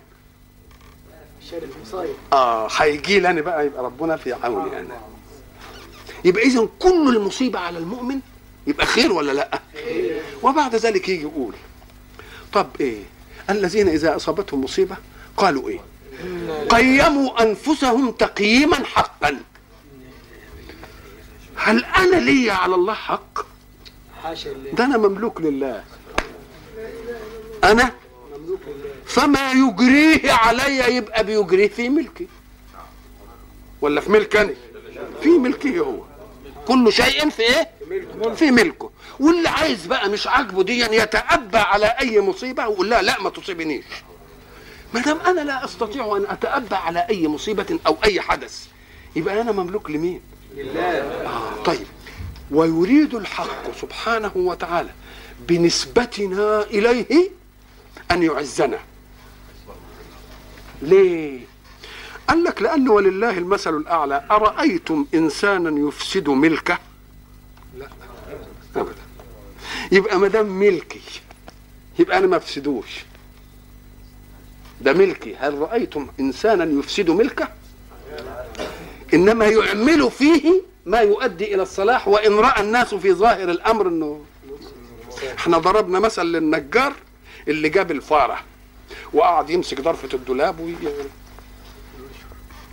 آه 2.32 2.68
هيجي 2.76 3.20
لي 3.20 3.30
أنا 3.30 3.40
بقى 3.40 3.66
يبقى 3.66 3.82
ربنا 3.84 4.16
في 4.16 4.32
عوني 4.32 4.80
أنا 4.80 5.00
يبقى 6.24 6.42
اذا 6.42 6.68
كل 6.78 7.16
المصيبة 7.16 7.58
على 7.58 7.78
المؤمن 7.78 8.20
يبقى 8.66 8.86
خير 8.86 9.12
ولا 9.12 9.32
لأ؟ 9.32 9.60
وبعد 10.42 10.74
ذلك 10.76 11.08
يجي 11.08 11.22
يقول 11.22 11.54
طب 12.52 12.66
إيه؟ 12.80 13.02
الذين 13.50 13.88
إذا 13.88 14.16
أصابتهم 14.16 14.64
مصيبة 14.64 14.96
قالوا 15.36 15.68
إيه؟ 15.68 15.80
قيموا 16.68 17.42
أنفسهم 17.42 18.10
تقييما 18.10 18.76
حقا. 18.84 19.40
هل 21.56 21.84
أنا 21.84 22.16
لي 22.16 22.50
على 22.50 22.74
الله 22.74 22.94
حق؟ 22.94 23.38
ده 24.72 24.84
أنا 24.84 24.96
مملوك 24.96 25.40
لله. 25.40 25.84
أنا 27.64 27.92
فما 29.08 29.52
يجريه 29.52 30.32
علي 30.32 30.96
يبقى 30.96 31.24
بيجريه 31.24 31.68
في 31.68 31.88
ملكي. 31.88 32.26
ولا 33.80 34.00
في 34.00 34.10
ملك 34.12 34.36
أنا؟ 34.36 34.54
في 35.22 35.28
ملكه 35.28 35.78
هو. 35.78 36.02
كل 36.66 36.92
شيء 36.92 37.30
في 37.30 37.42
إيه؟ 37.42 37.70
في 38.34 38.50
ملكه. 38.50 38.90
واللي 39.20 39.48
عايز 39.48 39.86
بقى 39.86 40.08
مش 40.08 40.26
عاجبه 40.26 40.62
دي 40.62 40.78
يتأبى 40.80 41.58
على 41.58 41.86
أي 41.86 42.20
مصيبة 42.20 42.68
ويقول 42.68 42.90
لها 42.90 43.02
لا 43.02 43.20
ما 43.22 43.30
تصيبنيش. 43.30 43.84
ما 44.94 45.00
دام 45.00 45.18
أنا 45.20 45.40
لا 45.40 45.64
أستطيع 45.64 46.16
أن 46.16 46.26
أتأبى 46.28 46.74
على 46.74 47.06
أي 47.10 47.28
مصيبة 47.28 47.78
أو 47.86 47.96
أي 48.04 48.20
حدث 48.20 48.66
يبقى 49.16 49.40
أنا 49.40 49.52
مملوك 49.52 49.90
لمين؟ 49.90 50.20
لله 50.56 50.82
آه 50.82 51.62
طيب. 51.64 51.86
ويريد 52.50 53.14
الحق 53.14 53.80
سبحانه 53.80 54.32
وتعالى 54.34 54.90
بنسبتنا 55.48 56.62
إليه 56.62 57.30
أن 58.10 58.22
يعزنا. 58.22 58.78
ليه؟ 60.82 61.40
قال 62.28 62.44
لك 62.44 62.62
لأن 62.62 62.88
ولله 62.88 63.38
المثل 63.38 63.76
الأعلى 63.76 64.24
أرأيتم 64.30 65.06
إنسانا 65.14 65.88
يفسد 65.88 66.28
ملكه؟ 66.28 66.78
لا 67.78 67.88
ابدا. 68.76 68.92
يبقى 69.92 70.18
ما 70.18 70.28
دام 70.28 70.46
ملكي 70.46 71.00
يبقى 71.98 72.18
أنا 72.18 72.26
ما 72.26 72.36
أفسدوش. 72.36 73.04
ده 74.80 74.92
ملكي. 74.92 75.36
هل 75.36 75.58
رأيتم 75.58 76.06
إنسانا 76.20 76.64
يفسد 76.78 77.10
ملكه؟ 77.10 77.48
إنما 79.14 79.46
يعمل 79.46 80.10
فيه 80.10 80.62
ما 80.86 81.00
يؤدي 81.00 81.54
إلى 81.54 81.62
الصلاح 81.62 82.08
وإن 82.08 82.32
رأى 82.34 82.62
الناس 82.62 82.94
في 82.94 83.12
ظاهر 83.12 83.50
الأمر 83.50 83.88
انه 83.88 84.24
إحنا 85.38 85.58
ضربنا 85.58 85.98
مثل 85.98 86.22
للنجار 86.22 86.92
اللي 87.48 87.68
جاب 87.68 87.90
الفارة. 87.90 88.40
وقعد 89.14 89.50
يمسك 89.50 89.80
ضرفه 89.80 90.08
الدولاب 90.14 90.60
وي... 90.60 90.74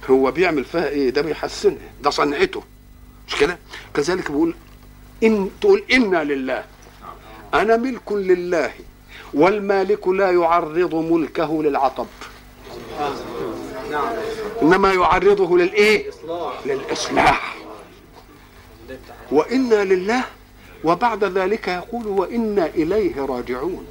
هو 0.09 0.31
بيعمل 0.31 0.65
فيها 0.65 0.87
إيه؟ 0.87 1.09
ده 1.09 1.21
بيحسنها. 1.21 1.91
ده 2.03 2.09
صنعته. 2.09 2.63
مش 3.27 3.35
كده؟ 3.35 3.57
كذلك 3.93 4.31
بيقول 4.31 4.55
ان 5.23 5.49
تقول 5.61 5.83
إنا 5.91 6.23
لله. 6.23 6.65
أنا 7.53 7.77
ملك 7.77 8.11
لله 8.11 8.71
والمالك 9.33 10.07
لا 10.07 10.31
يعرض 10.31 10.95
ملكه 10.95 11.63
للعطب. 11.63 12.07
إنما 14.61 14.93
يعرضه 14.93 15.57
للإيه؟ 15.57 16.11
للإصلاح. 16.65 17.57
وإنا 19.31 19.83
لله 19.83 20.23
وبعد 20.83 21.23
ذلك 21.23 21.67
يقول 21.67 22.07
وإنا 22.07 22.65
إليه 22.65 23.25
راجعون. 23.25 23.85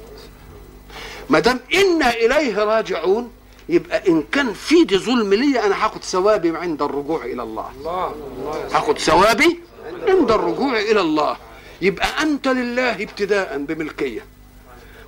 ما 1.29 1.39
دام 1.39 1.59
إنا 1.73 2.09
إليه 2.13 2.63
راجعون 2.63 3.31
يبقى 3.69 4.07
إن 4.07 4.23
كان 4.31 4.53
في 4.53 4.83
دي 4.83 4.97
ظلم 4.97 5.33
لي 5.33 5.59
أنا 5.65 5.85
هاخد 5.85 6.03
ثوابي 6.03 6.57
عند 6.57 6.81
الرجوع 6.81 7.25
إلى 7.25 7.43
الله. 7.43 7.71
الله 7.79 8.13
الله. 8.37 8.77
هاخد 8.77 8.99
ثوابي 8.99 9.59
عند 10.07 10.31
الرجوع 10.31 10.79
إلى 10.79 11.01
الله. 11.01 11.37
يبقى 11.81 12.21
أنت 12.21 12.47
لله 12.47 12.91
ابتداء 13.03 13.57
بملكية 13.57 14.25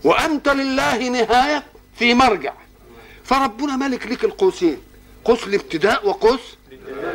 وأنت 0.04 0.50
لله 0.50 1.10
نهاية 1.10 1.64
في 2.00 2.14
مرجع. 2.14 2.54
فربنا 3.24 3.76
مالك 3.76 4.08
لك 4.08 4.24
القوسين 4.24 4.78
قوس 5.26 5.44
الابتداء 5.44 6.08
وقوس 6.08 6.58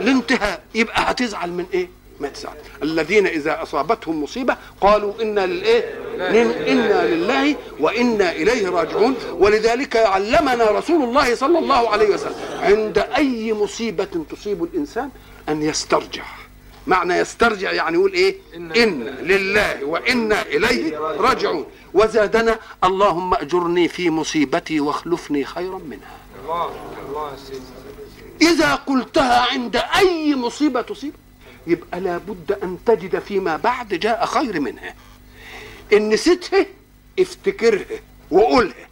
الانتهاء. 0.00 0.62
يبقى 0.74 1.10
هتزعل 1.10 1.50
من 1.52 1.66
إيه؟ 1.74 1.88
ما 2.20 2.28
تزعل 2.28 2.54
الذين 2.82 3.26
إذا 3.26 3.62
أصابتهم 3.62 4.22
مصيبة 4.22 4.56
قالوا 4.80 5.22
إنا 5.22 5.46
للإيه؟ 5.46 5.94
لن- 6.16 6.68
إنا 6.68 7.06
لله 7.06 7.56
وإنا 7.80 8.32
إليه 8.32 8.68
راجعون. 8.68 9.14
ولذلك 9.32 9.96
علمنا 9.96 10.70
رسول 10.70 11.02
الله 11.04 11.34
صلى 11.34 11.58
الله 11.58 11.88
عليه 11.90 12.08
وسلم 12.14 12.34
عند 12.60 12.98
أي 12.98 13.52
مصيبة 13.52 14.24
تصيب 14.30 14.64
الإنسان 14.64 15.10
أن 15.48 15.62
يسترجع. 15.62 16.24
معنى 16.86 17.14
يسترجع 17.14 17.72
يعني 17.72 17.96
يقول 17.96 18.12
إيه؟ 18.12 18.36
إن 18.56 18.72
إن 18.72 19.04
لله 19.04 19.84
وإنا 19.84 20.42
إليه 20.42 20.98
راجعون. 20.98 21.66
وزادنا 21.94 22.58
اللهم 22.84 23.34
أجرني 23.34 23.88
في 23.88 24.10
مصيبتي 24.10 24.80
واخلفني 24.80 25.44
خيرا 25.44 25.78
منها. 25.78 26.16
الله 26.44 26.70
الله 27.08 27.32
إذا 28.42 28.74
قلتها 28.74 29.46
عند 29.52 29.76
أي 29.96 30.34
مصيبة 30.34 30.80
تصيب 30.82 31.12
يبقى 31.66 32.00
لابد 32.00 32.52
أن 32.62 32.78
تجد 32.86 33.18
فيما 33.18 33.56
بعد 33.56 33.88
جاء 33.88 34.26
خير 34.26 34.60
منها 34.60 34.94
إن 35.92 36.08
نسيتها 36.08 36.66
افتكرها 37.18 38.00
وقولها 38.30 38.88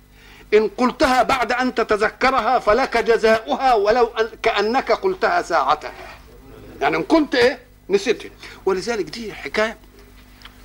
إن 0.54 0.68
قلتها 0.68 1.22
بعد 1.22 1.52
أن 1.52 1.74
تتذكرها 1.74 2.59
فلك 2.59 2.96
جزاؤها 2.96 3.74
ولو 3.74 4.06
أن 4.06 4.28
كأنك 4.42 4.92
قلتها 4.92 5.42
ساعتها. 5.42 5.92
يعني 6.80 6.96
إن 6.96 7.02
كنت 7.02 7.35
إيه؟ 7.35 7.59
نسيتها 7.88 8.30
ولذلك 8.66 9.04
دي 9.04 9.33
حكاية. 9.33 9.78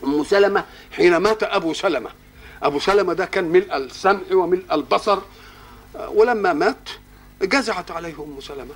أم 0.03 0.23
سلمة 0.23 0.65
حين 0.91 1.17
مات 1.17 1.43
أبو 1.43 1.73
سلمة. 1.73 2.09
أبو 2.63 2.79
سلمة 2.79 3.13
ده 3.13 3.25
كان 3.25 3.43
ملء 3.43 3.77
السمع 3.77 4.21
وملء 4.31 4.63
البصر. 4.71 5.19
ولما 6.07 6.53
مات 6.53 6.89
جزعت 7.41 7.91
عليه 7.91 8.13
أم 8.23 8.41
سلمة. 8.41 8.75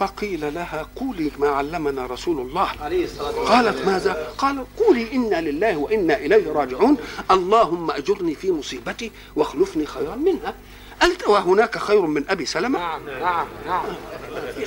فقيل 0.00 0.54
لها 0.54 0.86
قولي 0.96 1.30
ما 1.38 1.48
علمنا 1.48 2.06
رسول 2.06 2.40
الله. 2.40 2.68
عليه 2.82 3.08
قالت 3.46 3.86
ماذا؟ 3.86 4.32
قال 4.38 4.64
قولي 4.78 5.12
إنا 5.12 5.40
لله 5.40 5.76
وإنا 5.76 6.16
إليه 6.16 6.52
راجعون. 6.52 6.96
اللهم 7.30 7.90
أجرني 7.90 8.34
في 8.34 8.52
مصيبتي 8.52 9.12
واخلفني 9.36 9.86
خيرا 9.86 10.16
منها. 10.16 10.54
قالت 11.02 11.28
وهناك 11.28 11.78
خير 11.78 12.00
من 12.00 12.24
أبي 12.28 12.46
سلمة؟ 12.46 12.78
نعم 12.78 13.08
نعم 13.08 13.46
نعم. 13.66 13.84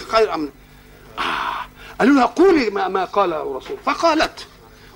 خير 0.07 0.37
من 0.37 0.49
آه. 1.19 1.23
قالوا 1.99 2.15
لها 2.15 2.25
قولي 2.25 2.69
ما, 2.69 2.87
ما 2.87 3.05
قال 3.05 3.33
الرسول 3.33 3.77
فقالت 3.85 4.47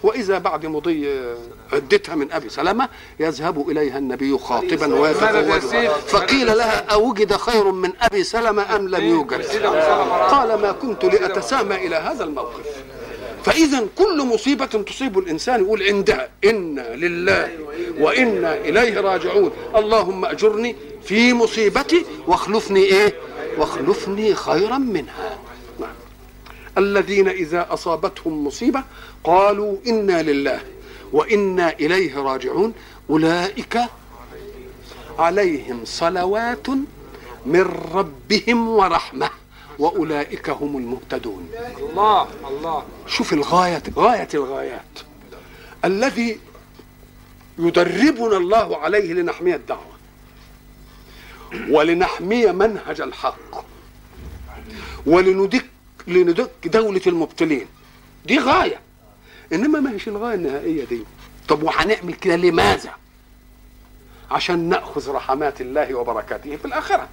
وإذا 0.04 0.38
بعد 0.38 0.66
مضي 0.66 1.10
عدتها 1.74 2.16
من 2.16 2.32
أبي 2.32 2.50
سلمة 2.50 2.90
يذهب 3.20 3.70
إليها 3.70 3.98
النبي 3.98 4.38
خاطبا 4.38 4.96
ويتزوجها؟ 4.96 5.88
فقيل 5.90 6.48
لها 6.48 6.86
أوجد 6.94 7.36
خير 7.36 7.72
من 7.72 7.92
أبي 8.02 8.24
سلمة 8.24 8.76
أم 8.76 8.88
لم 8.88 9.04
يوجد؟ 9.04 9.46
قال 10.32 10.62
ما 10.62 10.72
كنت 10.72 11.06
لأتسامى 11.06 11.76
إلى 11.76 11.96
هذا 11.96 12.24
الموقف. 12.24 12.66
فاذا 13.44 13.88
كل 13.98 14.22
مصيبة 14.22 14.66
تصيب 14.66 15.20
الإنسان 15.20 15.60
يقول 15.60 15.84
عندها 15.84 16.30
إنا 16.46 16.96
لله 16.96 17.52
وإنا 18.00 18.56
إليه 18.58 19.02
راجعون. 19.02 19.52
اللهم 19.76 20.26
أجرني 20.26 20.76
في 21.04 21.34
مصيبتي 21.34 22.06
واخلفني 22.28 22.84
إيه؟ 22.84 23.14
واخلفني 23.58 24.36
خيرا 24.36 24.78
منها. 24.78 25.40
نعم. 25.80 25.90
الذين 26.78 27.28
إذا 27.28 27.68
أصابتهم 27.70 28.48
مصيبة 28.48 28.84
قالوا 29.24 29.78
إنا 29.88 30.22
لله 30.22 30.62
وإنا 31.14 31.74
إليه 31.74 32.18
راجعون. 32.18 32.74
أولئك 33.10 33.80
عليهم 35.20 35.86
صلوات 35.86 36.70
من 37.46 37.62
ربهم 37.94 38.68
ورحمة 38.68 39.30
وأولئك 39.80 40.50
هم 40.50 40.78
المهتدون. 40.78 41.50
الله 41.80 42.28
الله. 42.48 42.84
شوف 43.08 43.34
الغاية 43.34 43.84
غاية 43.96 44.28
الغايات. 44.34 45.00
الذي 45.86 46.40
يدربنا 47.60 48.38
الله 48.38 48.78
عليه 48.78 49.14
لنحمي 49.14 49.56
الدعوة 49.56 49.98
ولنحمي 51.70 52.46
منهج 52.46 53.02
الحق 53.02 53.66
ولندك 55.06 55.66
لندك 56.08 56.52
دولة 56.66 57.02
المبطلين 57.08 57.68
دي 58.26 58.40
غاية. 58.40 58.87
إنما 59.54 59.80
ما 59.80 59.92
هيش 59.92 60.08
الغاية 60.08 60.36
النهائية 60.36 60.86
دي. 60.86 61.04
طب 61.48 61.64
وهنعمل 61.64 62.14
كده 62.14 62.36
لماذا؟ 62.36 62.92
عشان 64.32 64.60
نأخذ 64.70 65.12
رحمات 65.12 65.62
الله 65.62 65.96
وبركاته 65.96 66.56
في 66.56 66.66
الآخرة. 66.66 67.08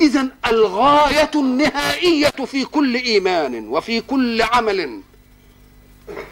إذا 0.00 0.28
الغاية 0.46 1.30
النهائية 1.34 2.28
في 2.28 2.64
كل 2.64 2.94
إيمان 2.94 3.68
وفي 3.68 4.00
كل 4.00 4.42
عمل. 4.42 5.00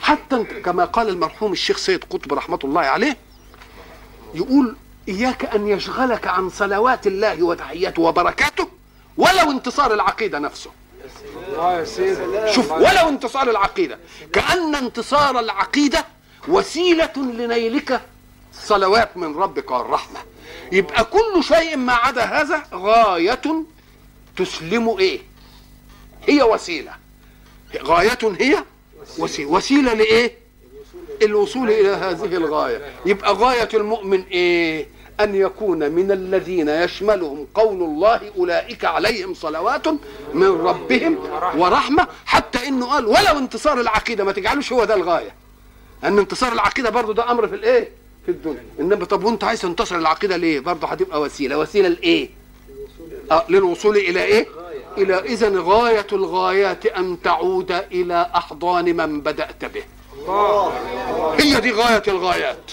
حتى 0.00 0.44
كما 0.44 0.84
قال 0.84 1.08
المرحوم 1.08 1.52
الشيخ 1.52 1.76
سيد 1.76 2.04
قطب 2.04 2.32
رحمة 2.32 2.58
الله 2.64 2.80
عليه 2.80 3.16
يقول 4.34 4.76
إياك 5.08 5.44
أن 5.44 5.68
يشغلك 5.68 6.26
عن 6.26 6.50
صلوات 6.50 7.06
الله 7.06 7.42
وتحياته 7.42 8.02
وبركاته 8.02 8.68
ولو 9.16 9.50
انتصار 9.50 9.94
العقيدة 9.94 10.38
نفسه. 10.38 10.70
شوف 12.54 12.72
ولو 12.72 13.08
انتصار 13.08 13.50
العقيدة. 13.50 13.98
كأن 14.32 14.74
انتصار 14.74 15.40
العقيدة 15.40 16.04
وسيلة 16.48 17.12
لنيلك 17.16 18.00
صلوات 18.52 19.16
من 19.16 19.36
ربك 19.36 19.70
والرحمة. 19.70 20.20
يبقى 20.72 21.04
كل 21.04 21.44
شيء 21.44 21.76
ما 21.76 21.92
عدا 21.92 22.22
هذا 22.22 22.62
غاية 22.74 23.64
تسلم 24.36 24.88
إيه؟ 24.98 25.20
هي 26.28 26.42
وسيلة. 26.42 26.92
غاية 27.82 28.18
هي 28.22 28.64
وسيلة, 29.18 29.50
وسيلة 29.50 29.94
لإيه؟ 29.94 30.38
الوصول 31.22 31.70
إلى 31.70 31.88
هذه 31.88 32.24
الغاية. 32.24 32.92
يبقى 33.06 33.34
غاية 33.34 33.68
المؤمن 33.74 34.24
إيه؟ 34.24 34.88
أن 35.20 35.34
يكون 35.34 35.90
من 35.92 36.12
الذين 36.12 36.68
يشملهم 36.68 37.46
قول 37.54 37.82
الله 37.82 38.20
أولئك 38.38 38.84
عليهم 38.84 39.34
صلوات 39.34 39.86
من 40.34 40.46
ربهم 40.60 41.18
ورحمة 41.56 42.06
حتى 42.26 42.68
إنه 42.68 42.86
قال 42.86 43.06
ولو 43.06 43.38
انتصار 43.38 43.80
العقيدة 43.80 44.24
ما 44.24 44.32
تجعلوش 44.32 44.72
هو 44.72 44.84
ده 44.84 44.94
الغاية. 44.94 45.34
أن 46.04 46.18
انتصار 46.18 46.52
العقيدة 46.52 46.90
برضو 46.90 47.12
ده 47.12 47.30
أمر 47.30 47.48
في 47.48 47.54
الإيه؟ 47.54 47.88
في 48.26 48.30
الدنيا. 48.30 48.62
إنما 48.80 49.04
طب 49.04 49.24
وأنت 49.24 49.44
عايز 49.44 49.60
تنتصر 49.60 49.96
العقيدة 49.96 50.36
ليه؟ 50.36 50.60
برضه 50.60 50.86
هتبقى 50.86 51.20
وسيلة. 51.20 51.58
وسيلة 51.58 51.88
لإيه؟ 51.88 52.30
آه 53.30 53.44
للوصول 53.48 53.96
إلى 53.96 54.22
إيه؟ 54.22 54.46
إلى 54.98 55.18
اذا 55.18 55.52
غاية 55.56 56.06
الغايات 56.12 56.86
أن 56.86 57.22
تعود 57.22 57.72
إلى 57.72 58.30
أحضان 58.34 58.96
من 58.96 59.20
بدأت 59.20 59.64
به. 59.64 59.82
هي 61.40 61.60
دي 61.60 61.70
غاية 61.72 62.02
الغايات. 62.08 62.70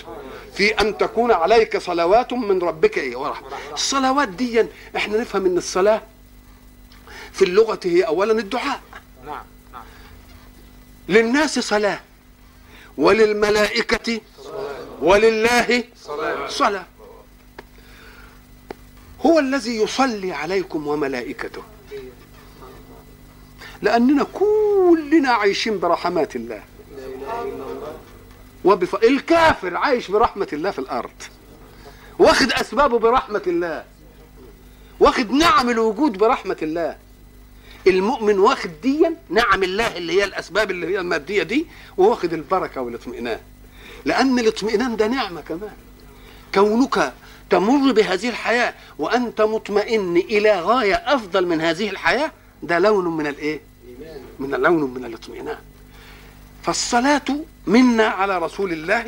في 0.53 0.67
أن 0.69 0.97
تكون 0.97 1.31
عليك 1.31 1.77
صلوات 1.77 2.33
من 2.33 2.59
ربك 2.59 2.97
إيه 2.97 3.15
ورحمة. 3.15 3.47
الصلوات 3.73 4.27
دي 4.27 4.65
إحنا 4.95 5.17
نفهم 5.21 5.45
إن 5.45 5.57
الصلاة 5.57 6.01
في 7.33 7.45
اللغة 7.45 7.79
هي 7.83 8.01
اولا 8.03 8.39
الدعاء. 8.39 8.81
نعم 9.25 9.43
نعم. 9.73 9.83
للناس 11.09 11.59
صلاة 11.59 11.99
وللملائكة 12.97 14.21
ولله 15.01 15.83
صلاة. 16.47 16.85
هو 19.25 19.39
الذي 19.39 19.75
يصلي 19.75 20.31
عليكم 20.31 20.87
وملائكته. 20.87 21.63
لأننا 23.81 24.23
كلنا 24.23 25.31
عايشين 25.31 25.79
برحمات 25.79 26.35
الله. 26.35 26.63
وبف... 28.65 28.95
الكافر 28.95 29.78
عايش 29.78 30.12
برحمة 30.12 30.47
الله 30.54 30.71
في 30.71 30.80
الأرض. 30.80 31.24
واخد 32.19 32.52
أسبابه 32.52 33.00
برحمة 33.00 33.41
الله. 33.47 33.84
واخد 35.00 35.32
نعم 35.32 35.69
الوجود 35.69 36.17
برحمة 36.17 36.58
الله. 36.62 36.97
المؤمن 37.88 38.39
واخد 38.39 38.71
ديا 38.84 39.15
نعم 39.30 39.63
الله 39.63 39.97
اللي 39.97 40.13
هي 40.13 40.24
الأسباب 40.24 40.71
اللي 40.71 40.88
هي 40.88 41.00
المادية 41.00 41.43
دي 41.43 41.67
وواخد 41.97 42.34
البركة 42.34 42.82
والاطمئنان. 42.82 43.39
لأن 44.06 44.39
الاطمئنان 44.39 44.95
ده 44.95 45.08
نعمة 45.08 45.41
كمان. 45.41 45.74
كونك 46.54 47.13
تمر 47.50 47.91
بهذه 47.91 48.30
الحياة 48.30 48.74
وأنت 49.00 49.41
مطمئن 49.41 50.17
إلى 50.17 50.60
غاية 50.62 50.95
أفضل 50.95 51.47
من 51.47 51.62
هذه 51.62 51.89
الحياة 51.89 52.32
ده 52.63 52.80
لون 52.80 53.17
من 53.17 53.28
الإيه؟ 53.28 53.62
من 54.39 54.52
لون 54.52 54.93
من 54.93 55.06
الاطمئنان. 55.06 55.58
فالصلاة 56.63 57.21
منا 57.67 58.08
على 58.08 58.38
رسول 58.38 58.74
الله 58.74 59.06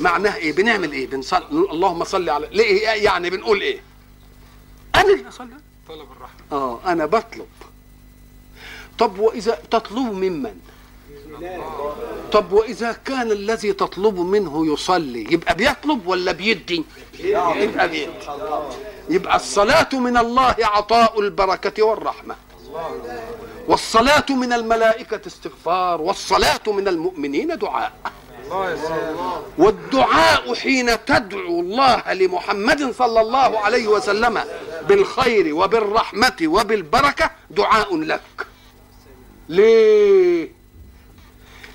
معناها 0.00 0.36
إيه؟ 0.36 0.52
بنعمل 0.52 0.92
إيه؟ 0.92 1.06
بنصلي 1.06 1.46
اللهم 1.50 2.04
صل 2.04 2.30
على 2.30 2.48
ليه 2.52 2.88
يعني 2.88 3.30
بنقول 3.30 3.60
إيه؟ 3.60 3.80
أنا 4.94 5.12
اللي 5.14 5.28
أصلي 5.28 5.48
طلب 5.88 6.06
الرحمة 6.16 6.40
آه 6.52 6.80
أنا 6.86 7.06
بطلب 7.06 7.46
طب 8.98 9.18
وإذا 9.18 9.58
تطلب 9.70 10.12
ممن؟ 10.12 10.54
طب 12.32 12.52
وإذا 12.52 12.92
كان 12.92 13.32
الذي 13.32 13.72
تطلب 13.72 14.18
منه 14.20 14.72
يصلي 14.72 15.32
يبقى 15.32 15.54
بيطلب 15.54 16.06
ولا 16.06 16.32
بيدي 16.32 16.84
يبقى 17.20 17.88
بيدي 17.88 18.08
يبقى 19.08 19.36
الصلاة 19.36 19.88
من 19.92 20.16
الله 20.16 20.54
عطاء 20.60 21.20
البركة 21.20 21.82
والرحمة 21.82 22.36
والصلاة 23.68 24.26
من 24.30 24.52
الملائكة 24.52 25.20
استغفار 25.26 26.00
والصلاة 26.00 26.60
من 26.66 26.88
المؤمنين 26.88 27.58
دعاء. 27.58 27.92
والدعاء 29.58 30.54
حين 30.54 31.04
تدعو 31.04 31.60
الله 31.60 32.12
لمحمد 32.12 32.94
صلى 32.94 33.20
الله 33.20 33.58
عليه 33.58 33.86
وسلم 33.88 34.44
بالخير 34.88 35.54
وبالرحمة 35.54 36.36
وبالبركة 36.42 37.30
دعاء 37.50 37.96
لك. 37.96 38.46
ليه؟ 39.48 40.52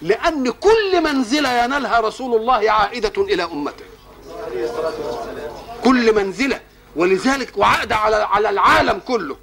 لأن 0.01 0.51
كل 0.51 1.03
منزلة 1.03 1.63
ينالها 1.63 1.99
رسول 1.99 2.35
الله 2.41 2.71
عائدة 2.71 3.13
إلى 3.17 3.43
أمته. 3.43 3.85
كل 5.83 6.15
منزلة. 6.15 6.59
ولذلك 6.95 7.57
وعائدة 7.57 7.95
على 7.95 8.15
على 8.15 8.49
العالم 8.49 9.01
كله. 9.07 9.35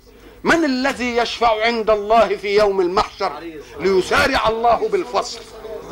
من 0.45 0.65
الذي 0.65 1.17
يشفع 1.17 1.65
عند 1.65 1.91
الله 1.91 2.37
في 2.37 2.57
يوم 2.57 2.81
المحشر 2.81 3.33
ليسارع 3.81 4.49
الله 4.49 4.89
بالفصل؟ 4.89 5.41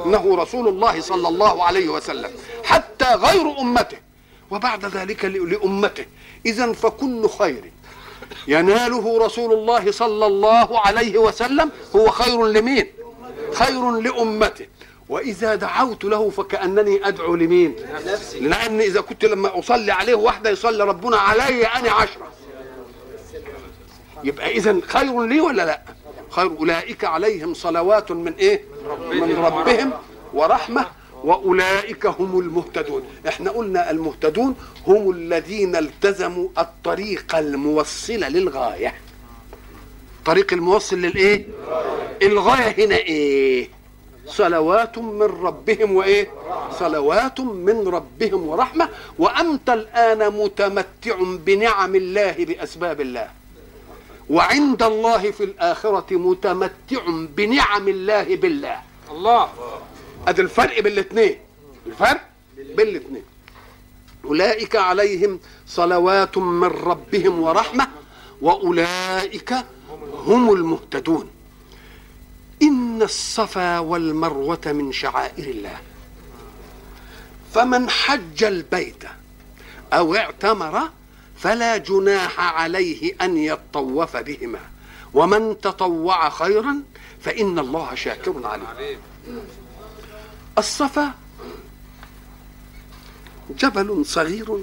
إنه 0.06 0.36
رسول 0.36 0.68
الله 0.68 1.00
صلى 1.00 1.28
الله 1.28 1.64
عليه 1.64 1.88
وسلم 1.88 2.30
حتى 2.64 3.14
غير 3.14 3.58
أمته 3.60 3.98
وبعد 4.50 4.84
ذلك 4.84 5.24
لأمته. 5.24 6.06
اذا 6.46 6.72
فكل 6.72 7.28
خير. 7.28 7.72
يناله 8.48 9.26
رسول 9.26 9.52
الله 9.52 9.92
صلى 9.92 10.26
الله 10.26 10.80
عليه 10.80 11.18
وسلم 11.18 11.70
هو 11.96 12.10
خير 12.10 12.46
لمين؟ 12.46 12.86
خير 13.52 13.90
لأمته. 13.90 14.66
وإذا 15.08 15.54
دعوت 15.54 16.04
له 16.04 16.30
فكأنني 16.30 17.08
أدعو 17.08 17.34
لمين؟ 17.34 17.76
لأن 18.40 18.80
إذا 18.80 19.00
كنت 19.00 19.24
لما 19.24 19.58
أصلي 19.58 19.92
عليه 19.92 20.14
واحدة 20.14 20.50
يصلي 20.50 20.84
ربنا 20.84 21.16
علي 21.16 21.66
أنا 21.66 21.90
عشرة. 21.90 22.32
يبقى 24.26 24.50
اذا 24.50 24.80
خير 24.86 25.22
لي 25.22 25.40
ولا 25.40 25.62
لا؟ 25.66 25.82
خير 26.30 26.46
أولئك 26.46 27.04
عليهم 27.04 27.54
صلوات 27.54 28.10
من 28.12 28.32
إيه؟ 28.32 28.62
من 29.10 29.36
ربهم 29.36 29.90
ورحمة 30.34 30.86
وأولئك 31.24 32.06
هم 32.06 32.38
المهتدون. 32.38 33.02
إحنا 33.28 33.50
قلنا 33.50 33.90
المهتدون 33.90 34.54
هم 34.86 35.10
الذين 35.10 35.76
التزموا 35.76 36.48
الطريق 36.58 37.36
الموصل 37.36 38.12
للغاية. 38.12 38.94
طريق 40.24 40.52
الموصل 40.52 40.96
للإيه؟ 40.96 41.46
الغاية 42.22 42.86
هنا 42.86 42.96
إيه؟ 42.96 43.68
صلوات 44.26 44.98
من 44.98 45.22
ربهم 45.22 45.96
وإيه؟ 45.96 46.30
صلوات 46.78 47.40
من 47.40 47.88
ربهم 47.88 48.48
ورحمة. 48.48 48.88
وأنت 49.18 49.70
الآن 49.70 50.32
متمتع 50.32 51.16
بنعم 51.20 51.94
الله 51.94 52.34
بأسباب 52.38 53.00
الله. 53.00 53.28
وعند 54.30 54.82
الله 54.82 55.30
في 55.30 55.44
الآخرة 55.44 56.06
متمتع 56.10 57.02
بنعم 57.08 57.88
الله 57.88 58.36
بالله. 58.36 58.82
الله. 59.10 59.52
ادي 60.28 60.42
الفرق 60.42 60.80
بين 60.80 60.92
الاثنين. 60.92 61.38
الفرق 61.86 62.28
بين 62.56 62.88
الاثنين. 62.88 63.22
أولئك 64.24 64.76
عليهم 64.76 65.40
صلوات 65.66 66.38
من 66.38 66.64
ربهم 66.64 67.40
ورحمة 67.40 67.88
وأولئك 68.42 69.54
هم 70.14 70.52
المهتدون. 70.52 71.30
إن 72.62 73.02
الصفا 73.02 73.78
والمروة 73.78 74.60
من 74.66 74.92
شعائر 74.92 75.44
الله. 75.44 75.78
فمن 77.54 77.90
حج 77.90 78.44
البيت 78.44 79.04
أو 79.92 80.14
اعتمر 80.14 80.90
فلا 81.38 81.76
جناح 81.76 82.40
عليه 82.40 83.14
أن 83.22 83.36
يطوف 83.36 84.16
بهما. 84.16 84.60
ومن 85.14 85.60
تطوع 85.60 86.30
خيرا 86.30 86.82
فإن 87.20 87.58
الله 87.58 87.94
شاكر 87.94 88.34
عليم. 88.44 88.98
الصفا 90.58 91.12
جبل 93.58 94.06
صغير 94.06 94.58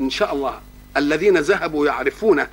إن 0.00 0.10
شاء 0.10 0.34
الله. 0.34 0.60
الذين 0.96 1.38
ذهبوا 1.38 1.86
يعرفونه 1.86 2.48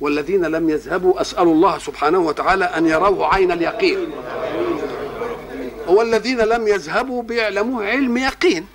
والذين 0.00 0.44
لم 0.44 0.70
يذهبوا 0.70 1.20
أسأل 1.20 1.42
الله 1.42 1.78
سبحانه 1.78 2.18
وتعالى 2.18 2.64
أن 2.64 2.86
يروه 2.86 3.34
عين 3.34 3.52
اليقين. 3.52 4.10
والذين 5.86 6.38
لم 6.38 6.68
يذهبوا 6.68 7.22
بيعلموه 7.22 7.86
علم 7.86 8.16
يقين. 8.16 8.66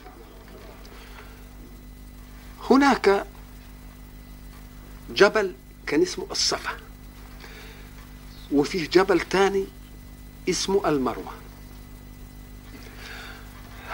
هناك 2.69 3.25
جبل 5.09 5.53
كان 5.87 6.01
اسمه 6.01 6.27
الصفا. 6.31 6.77
وفيه 8.51 8.89
جبل 8.89 9.19
تاني 9.19 9.65
اسمه 10.49 10.89
المروة. 10.89 11.33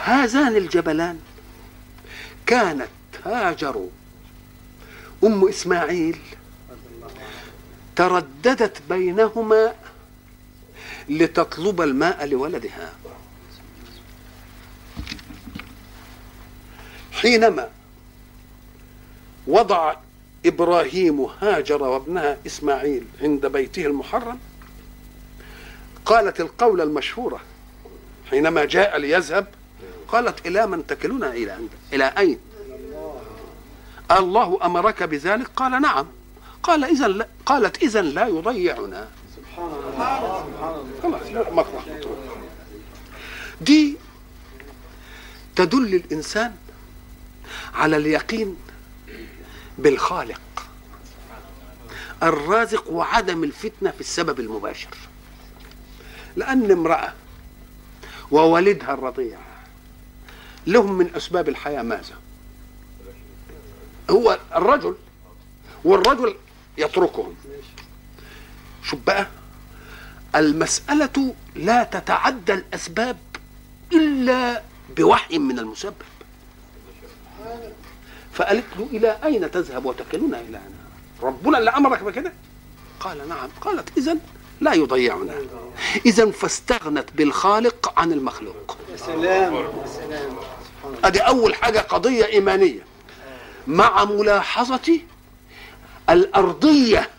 هذان 0.04 0.56
الجبلان 0.56 1.20
كانت 2.46 2.90
هاجر 3.26 3.88
أم 5.24 5.48
إسماعيل 5.48 6.20
ترددت 7.96 8.82
بينهما 8.90 9.76
لتطلب 11.10 11.82
الماء 11.82 12.26
لولدها. 12.26 12.94
حينما 17.12 17.70
وضع 19.48 19.96
إبراهيم 20.46 21.28
هاجر 21.42 21.84
وابنها 21.84 22.38
إسماعيل 22.46 23.06
عند 23.22 23.46
بيته 23.46 23.86
المحرم؟ 23.86 24.40
قالت 26.06 26.42
القول 26.42 26.82
المشهورة 26.82 27.40
حينما 28.30 28.66
جاء 28.66 28.98
ليذهب 28.98 29.48
قالت 30.08 30.48
إلى 30.48 30.68
من 30.68 30.88
تكلنا 30.88 31.34
إلى 31.34 31.56
أنت؟ 31.56 31.72
إلى 31.94 32.14
أين؟ 32.18 32.38
الله 34.12 34.60
أمرك 34.64 35.04
بذلك؟ 35.04 35.48
قال 35.56 35.82
نعم. 35.82 36.08
قال 36.64 36.84
اذا 36.84 37.08
لا 37.08 37.28
قالت 37.46 37.84
اذا 37.84 38.02
لا 38.02 38.28
يضيعنا. 38.28 39.08
خلاص 41.04 41.24
لا 41.34 41.52
مطرح 41.52 41.88
مطروح 41.88 42.24
دي 43.62 43.98
تدل 45.56 45.96
الإنسان 45.96 46.56
على 47.74 47.98
اليقين 47.98 48.56
بالخالق. 49.82 50.42
الرازق 52.24 52.90
وعدم 52.90 53.44
الفتنة 53.44 53.92
في 53.92 54.02
السبب 54.02 54.40
المباشر. 54.40 54.90
لأن 56.36 56.72
امرأة 56.72 57.14
ووالدها 58.32 58.94
الرضيع 58.94 59.40
لهم 60.68 60.98
من 60.98 61.16
أسباب 61.16 61.50
الحياة 61.50 61.82
ماذا؟ 61.82 62.16
هو 64.10 64.40
الرجل 64.56 64.96
والرجل 65.84 66.36
يتركهم. 66.78 67.36
شوف 68.84 69.00
بقى 69.08 69.28
المسألة 70.36 71.36
لا 71.56 71.84
تتعدى 71.84 72.54
الأسباب 72.54 73.18
إلا 73.94 74.62
بوحي 74.98 75.38
من 75.38 75.60
المسبب. 75.60 75.94
فقالت 78.34 78.66
له 78.80 78.88
إلى 78.92 79.18
أين 79.24 79.52
تذهب 79.52 79.86
وتكلنا 79.86 80.40
إلى 80.40 80.58
أنا 80.58 80.82
ربنا 81.22 81.58
اللي 81.58 81.70
أمرك 81.70 82.04
بكده؟ 82.04 82.34
قال 83.00 83.30
نعم. 83.30 83.50
قالت 83.62 83.98
إذا 83.98 84.18
لا 84.62 84.74
يضيعنا. 84.74 85.34
إذا 86.06 86.32
فاستغنت 86.32 87.10
بالخالق 87.16 87.94
عن 88.00 88.12
المخلوق. 88.12 88.78
سلام 88.98 89.68
سلام. 89.86 90.36
أدي 91.04 91.20
أول 91.20 91.56
حاجة 91.56 91.80
قضية 91.80 92.26
إيمانية. 92.26 92.86
مع 93.68 94.06
ملاحظة 94.06 95.00
الأرضية 96.10 97.10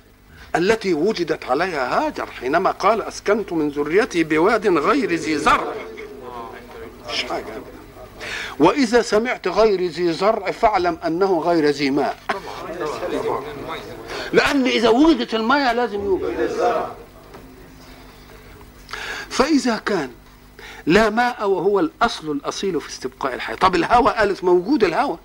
التي 0.56 0.94
وجدت 0.94 1.44
عليها 1.44 2.06
هاجر 2.06 2.26
حينما 2.26 2.70
قال 2.70 3.02
أسكنت 3.02 3.52
من 3.52 3.68
ذريتي 3.68 4.24
بواد 4.24 4.66
غير 4.66 5.14
ذي 5.14 5.38
زرع. 5.38 5.74
مش 7.08 7.24
حاجة؟ 7.24 7.54
وإذا 8.58 9.02
سمعت 9.02 9.48
غير 9.48 9.86
ذي 9.86 10.12
زرع 10.12 10.50
فاعلم 10.50 10.98
أنه 11.06 11.40
غير 11.40 11.68
ذي 11.68 11.90
ماء. 11.90 12.18
لأن 14.32 14.66
إذا 14.66 14.88
وجدت 14.88 15.34
الماء 15.34 15.74
لازم 15.74 16.04
يوجد. 16.04 16.50
فإذا 19.28 19.76
كان 19.76 20.10
لا 20.86 21.10
ماء 21.10 21.48
وهو 21.48 21.80
الأصل 21.80 22.30
الأصيل 22.30 22.80
في 22.80 22.88
استبقاء 22.88 23.34
الحياة. 23.34 23.56
طب 23.56 23.74
الهواء 23.74 24.18
قالت 24.18 24.44
موجود؟ 24.44 24.84
الهواء. 24.84 25.18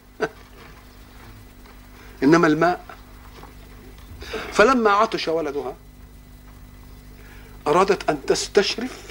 إنما 2.23 2.47
الماء. 2.47 2.85
فلما 4.51 4.91
عطش 4.91 5.27
ولدها 5.27 5.75
أرادت 7.67 8.09
أن 8.09 8.25
تستشرف 8.25 9.06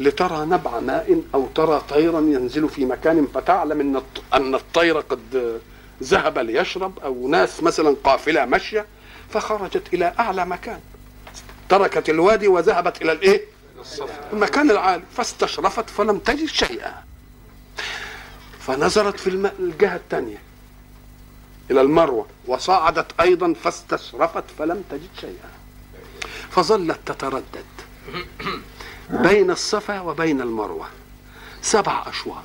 لترى 0.00 0.46
نبع 0.46 0.80
ماء 0.80 1.22
أو 1.34 1.48
ترى 1.54 1.82
طيرا 1.88 2.20
ينزل 2.20 2.68
في 2.68 2.84
مكان 2.84 3.26
فتعلم 3.34 4.02
أن 4.34 4.54
الطير 4.54 5.00
قد 5.00 5.60
ذهب 6.02 6.38
ليشرب 6.38 6.98
أو 6.98 7.28
ناس 7.28 7.62
مثلا 7.62 7.96
قافلة 8.04 8.44
ماشية 8.44 8.86
فخرجت 9.30 9.94
إلى 9.94 10.14
أعلى 10.18 10.46
مكان. 10.46 10.80
تركت 11.68 12.08
الوادي 12.08 12.48
وذهبت 12.48 13.02
إلى 13.02 13.12
الإيه؟ 13.12 13.44
المكان 14.32 14.70
العالي. 14.70 15.02
فاستشرفت 15.16 15.90
فلم 15.90 16.18
تجد 16.18 16.46
شيئا. 16.46 16.94
فنظرت 18.60 19.20
في 19.20 19.50
الجهة 19.58 19.96
الثانية 19.96 20.42
إلى 21.70 21.80
المروة 21.80 22.26
وصعدت 22.46 23.20
أيضا 23.20 23.54
فاستشرفت 23.64 24.44
فلم 24.58 24.82
تجد 24.90 25.08
شيئا. 25.20 25.50
فظلت 26.50 26.98
تتردد. 27.06 27.64
بين 29.10 29.50
الصفا 29.50 30.00
وبين 30.00 30.40
المروة. 30.40 30.88
سبع 31.62 32.08
أشواط. 32.08 32.44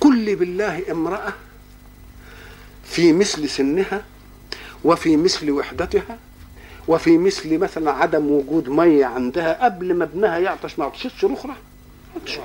كل 0.00 0.36
بالله 0.36 0.82
امرأة 0.90 1.32
في 2.84 3.12
مثل 3.12 3.48
سنها 3.48 4.04
وفي 4.84 5.16
مثل 5.16 5.50
وحدتها 5.50 6.18
وفي 6.88 7.18
مثل 7.18 7.58
مثلا 7.58 7.90
عدم 7.92 8.30
وجود 8.30 8.68
مية 8.68 9.06
عندها 9.06 9.64
قبل 9.64 9.94
ما 9.94 10.04
ابنها 10.04 10.38
يعطش 10.38 10.78
ما 10.78 10.84
عطشتش 10.84 11.24
الاخرى 11.24 11.56
عطش. 12.16 12.38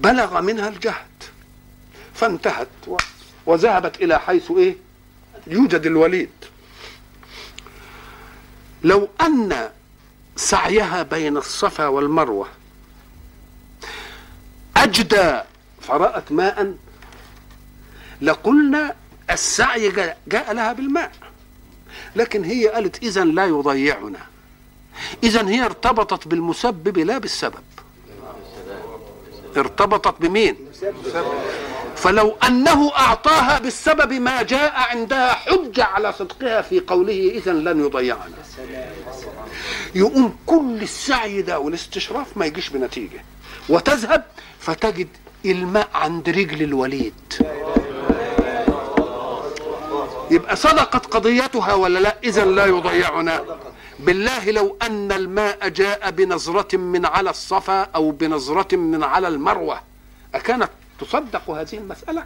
بلغ 0.00 0.40
منها 0.40 0.68
الجهد. 0.68 1.06
فانتهت 2.14 2.68
وذهبت 3.46 4.02
إلى 4.02 4.18
حيث 4.18 4.50
إيه؟ 4.50 4.76
يوجد 5.46 5.86
الوليد. 5.86 6.30
لو 8.86 9.08
أن 9.20 9.70
سعيها 10.36 11.02
بين 11.02 11.36
الصفا 11.36 11.86
والمروة 11.86 12.48
أجدى 14.76 15.40
فرات 15.80 16.32
ماء 16.32 16.74
لقلنا 18.22 18.94
السعي 19.30 19.90
جاء, 20.28 20.52
لها 20.52 20.72
بالماء. 20.72 21.12
لكن 22.16 22.44
هي 22.44 22.68
قالت 22.68 23.02
اذا 23.02 23.24
لا 23.24 23.44
يضيعنا. 23.44 24.18
اذا 25.22 25.48
هي 25.48 25.64
ارتبطت 25.64 26.28
بالمسبب 26.28 26.98
لا 26.98 27.18
بالسبب. 27.18 27.64
ارتبطت 29.56 30.20
بمين؟ 30.20 30.56
فلو 32.06 32.36
أنه 32.46 32.92
أعطاها 32.96 33.58
بالسبب 33.58 34.12
ما 34.12 34.42
جاء 34.42 34.72
عندها 34.74 35.32
حجة 35.32 35.84
على 35.84 36.12
صدقها 36.12 36.62
في 36.62 36.80
قوله 36.80 37.30
اذا 37.34 37.52
لن 37.52 37.84
يضيعنا. 37.84 38.34
يقوم 39.94 40.36
كل 40.46 40.78
السعي 40.82 41.42
ده 41.42 41.58
والاستشراف 41.58 42.36
ما 42.36 42.46
يجيش 42.46 42.68
بنتيجة. 42.68 43.24
وتذهب 43.68 44.24
فتجد 44.60 45.08
الماء 45.44 45.88
عند 45.94 46.28
رجل 46.28 46.62
الوليد. 46.62 47.14
يبقى 50.30 50.56
صدقت 50.56 51.06
قضيتها 51.06 51.74
ولا 51.74 51.98
لا؟ 51.98 52.16
اذا 52.24 52.44
لا 52.44 52.66
يضيعنا. 52.66 53.44
بالله 53.98 54.50
لو 54.50 54.76
أن 54.82 55.12
الماء 55.12 55.68
جاء 55.68 56.10
بنظرة 56.10 56.76
من 56.76 57.06
على 57.06 57.30
الصفا 57.30 57.82
أو 57.82 58.10
بنظرة 58.10 58.76
من 58.76 59.02
على 59.04 59.28
المروة 59.28 59.80
أكانت 60.34 60.70
تصدق 61.00 61.50
هذه 61.50 61.74
المسألة؟ 61.78 62.24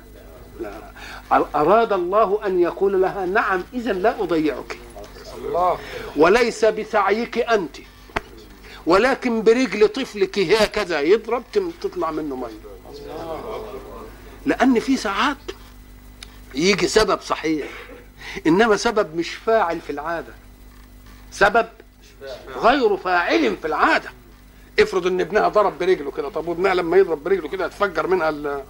لا. 0.60 0.72
أراد 1.54 1.92
الله 1.92 2.46
أن 2.46 2.60
يقول 2.60 3.02
لها 3.02 3.26
نعم 3.26 3.64
اذا 3.74 3.92
لا 3.92 4.24
الله. 5.38 5.78
وليس 6.16 6.64
بسعيك 6.64 7.38
أنت. 7.38 7.76
ولكن 8.86 9.42
برجل 9.42 9.88
طفلك 9.88 10.38
هكذا 10.38 11.00
يضرب 11.00 11.42
تطلع 11.82 12.10
منه 12.10 12.36
مية. 12.36 12.70
لأن 14.46 14.80
في 14.80 14.96
ساعات 14.96 15.36
يجي 16.54 16.88
سبب 16.88 17.20
صحيح. 17.20 17.68
إنما 18.46 18.76
سبب 18.76 19.16
مش 19.16 19.34
فاعل 19.34 19.80
في 19.80 19.90
العادة. 19.90 20.32
سبب 21.32 21.68
غير 22.56 22.96
فاعل 22.96 23.56
في 23.56 23.66
العادة. 23.66 24.12
افرض 24.82 25.06
ان 25.06 25.20
ابنها 25.20 25.48
ضرب 25.48 25.78
برجله 25.78 26.10
كده 26.10 26.28
طب 26.28 26.48
وابنها 26.48 26.74
لما 26.74 26.96
يضرب 26.96 27.24
برجله 27.24 27.48
كده 27.48 27.66
يتفجر 27.66 28.06
منها 28.06 28.28
ال- 28.28 28.62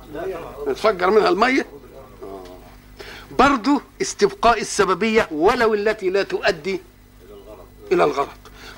يتفجر 0.67 1.11
منها 1.11 1.29
المية؟ 1.29 1.67
آه. 2.23 2.45
برضه 3.39 3.81
استبقاء 4.03 4.61
السببية 4.61 5.29
ولو 5.31 5.75
التي 5.75 6.11
لا 6.11 6.23
تؤدي 6.23 6.81
إلى 7.93 8.05
الغرض. 8.05 8.29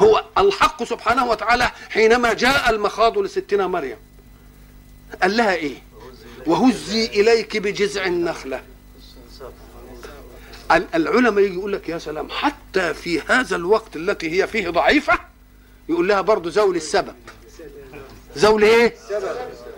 هو 0.03 0.25
الحق 0.39 0.83
سبحانه 0.85 1.27
وتعالى 1.31 1.71
حينما 1.91 2.33
جاء 2.33 2.71
المخاض 2.71 3.19
لستنا 3.19 3.67
مريم 3.67 3.97
قال 5.23 5.37
لها 5.37 5.55
إيه؟ 5.55 5.77
وهزي 6.47 7.07
إليك 7.07 7.57
بجذع 7.57 8.05
النخلة. 8.07 8.63
ال- 10.73 10.87
العلماء 10.95 11.45
يجي 11.45 11.55
يقول 11.55 11.73
لك 11.73 11.89
يا 11.89 11.99
سلام 11.99 12.29
حتى 12.31 12.95
في 12.95 13.21
هذا 13.21 13.57
الوقت 13.57 13.97
التي 13.97 14.43
هي 14.43 14.47
فيه 14.47 14.69
ضعيفة 14.71 15.19
يقول 15.89 16.09
لها 16.09 16.21
برضه 16.21 16.51
زول 16.51 16.77
السبب. 16.77 17.15
زول 18.37 18.63
إيه؟ 18.65 18.95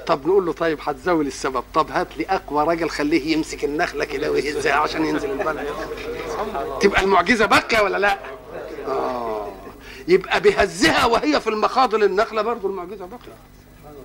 طب 0.07 0.27
نقول 0.27 0.47
له 0.47 0.53
طيب 0.53 0.79
هتزول 0.83 1.27
السبب. 1.27 1.64
طب 1.75 1.90
هات 1.90 2.09
لي 2.19 2.27
أقوى 2.29 2.64
راجل 2.64 2.90
خليه 2.90 3.33
يمسك 3.33 3.64
النخلة 3.64 4.05
كده 4.05 4.31
ويهزها 4.31 4.73
عشان 4.75 5.05
ينزل 5.05 5.31
البلد. 5.31 5.67
تبقى 6.81 7.03
المعجزة 7.03 7.47
بكه 7.47 7.83
ولا 7.83 7.99
لا؟ 7.99 8.19
آه. 8.87 9.53
يبقى 10.09 10.40
بهزها 10.40 11.07
وهي 11.07 11.40
في 11.40 11.51
المخاض 11.51 11.95
للنخله 11.95 12.43
برضه 12.43 12.69
المعجزة 12.69 13.05
بكه 13.07 13.33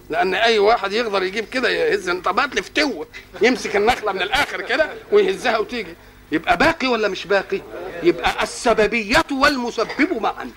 لأن 0.10 0.34
أي 0.34 0.60
واحد 0.60 0.94
يقدر 0.94 1.24
يجيب 1.24 1.46
كده 1.50 1.70
يهز. 1.70 2.10
طب 2.10 2.40
هات 2.40 2.56
لي 2.56 2.62
فتوه 2.62 3.08
يمسك 3.42 3.76
النخلة 3.76 4.12
من 4.12 4.22
الآخر 4.22 4.62
كده 4.62 4.90
ويهزها 5.12 5.58
وتيجي. 5.58 5.94
يبقى 6.32 6.58
باقي 6.58 6.88
ولا 6.88 7.08
مش 7.08 7.26
باقي؟ 7.28 7.62
يبقى 8.04 8.44
السببيه 8.44 9.24
والمسبب 9.32 10.22
معا 10.22 10.52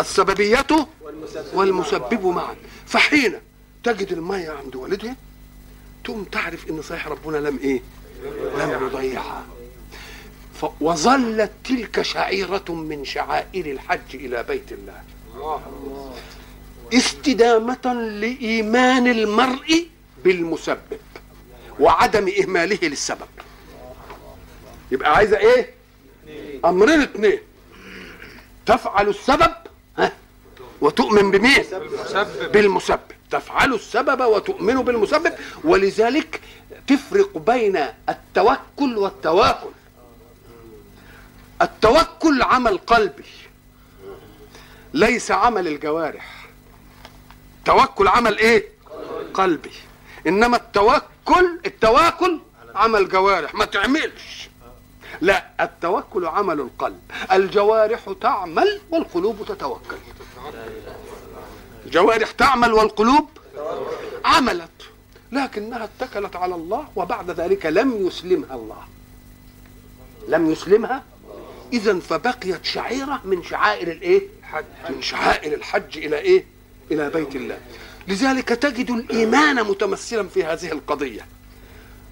السببية 0.00 0.66
والمسبب 1.52 2.26
معا. 2.26 2.56
فحين 2.86 3.34
تجد 3.84 4.12
المية 4.12 4.50
عند 4.50 4.76
والدها 4.76 5.16
تقوم 6.04 6.24
تعرف 6.24 6.70
إن 6.70 6.82
صحيح 6.82 7.08
ربنا 7.08 7.36
لم 7.36 7.58
إيه؟ 7.62 7.82
لم 8.58 8.86
يضيعها. 8.86 9.46
وظلت 10.80 11.50
تلك 11.64 12.02
شعيرة 12.02 12.64
من 12.68 13.04
شعائر 13.04 13.66
الحج 13.66 14.14
إلى 14.14 14.42
بيت 14.42 14.72
الله. 14.72 15.02
استدامة 16.92 17.92
لإيمان 17.94 19.06
المرء 19.06 19.86
بالمسبب 20.24 21.00
وعدم 21.80 22.28
إهماله 22.42 22.78
للسبب. 22.82 23.28
يبقى 24.92 25.14
عايزة 25.16 25.38
إيه؟ 25.38 25.74
أمرين 26.64 27.00
اتنين. 27.00 27.38
تفعل 28.66 29.08
السبب 29.08 29.52
وتؤمن 30.80 31.30
بمين؟ 31.30 31.64
مسبب 32.04 32.52
بالمسبب. 32.52 33.00
تفعل 33.30 33.74
السبب 33.74 34.20
وتؤمن 34.20 34.74
بالمسبب. 34.74 35.32
ولذلك 35.64 36.40
تفرق 36.86 37.38
بين 37.38 37.76
التوكل 38.08 38.98
والتواكل. 38.98 39.70
التوكل 41.62 42.42
عمل 42.42 42.78
قلبي 42.78 43.24
ليس 44.94 45.30
عمل 45.30 45.68
الجوارح. 45.68 46.46
توكل 47.64 48.08
عمل 48.08 48.38
إيه؟ 48.38 48.68
قلبي. 49.34 49.72
إنما 50.26 50.56
التوكل 50.56 51.60
التواكل 51.66 52.40
عمل 52.74 53.08
جوارح. 53.08 53.54
ما 53.54 53.64
تعملش. 53.64 54.50
لا 55.20 55.46
التوكل 55.60 56.26
عمل 56.26 56.60
القلب. 56.60 57.00
الجوارح 57.32 58.00
تعمل 58.20 58.80
والقلوب 58.90 59.44
تتوكل. 59.48 59.96
الجوارح 61.86 62.30
تعمل 62.30 62.72
والقلوب 62.72 63.28
عملت 64.24 64.70
لكنها 65.32 65.84
اتكلت 65.84 66.36
على 66.36 66.54
الله 66.54 66.88
وبعد 66.96 67.30
ذلك 67.30 67.66
لم 67.66 68.06
يسلمها 68.06 68.54
الله. 68.54 68.82
لم 70.28 70.50
يسلمها؟ 70.50 71.04
اذا 71.72 71.98
فبقيت 71.98 72.64
شعيرة 72.64 73.20
من 73.24 73.42
شعائر 73.42 73.92
الإيه؟ 73.92 74.28
من 74.90 75.02
شعائر 75.02 75.54
الحج 75.54 75.98
إلى 75.98 76.18
إيه؟ 76.18 76.44
إلى 76.90 77.10
بيت 77.10 77.36
الله. 77.36 77.58
لذلك 78.08 78.48
تجد 78.48 78.90
الإيمان 78.90 79.64
متمثلا 79.64 80.28
في 80.28 80.44
هذه 80.44 80.72
القضية. 80.72 81.26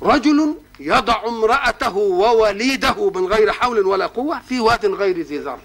رجل 0.03 0.55
يضع 0.81 1.29
امرأته 1.29 1.97
ووليده 1.97 3.11
من 3.11 3.27
غير 3.27 3.53
حول 3.53 3.87
ولا 3.87 4.07
قوة 4.07 4.41
في 4.49 4.61
واد 4.61 4.87
غير 4.87 5.21
ذي 5.21 5.39
ذره 5.39 5.61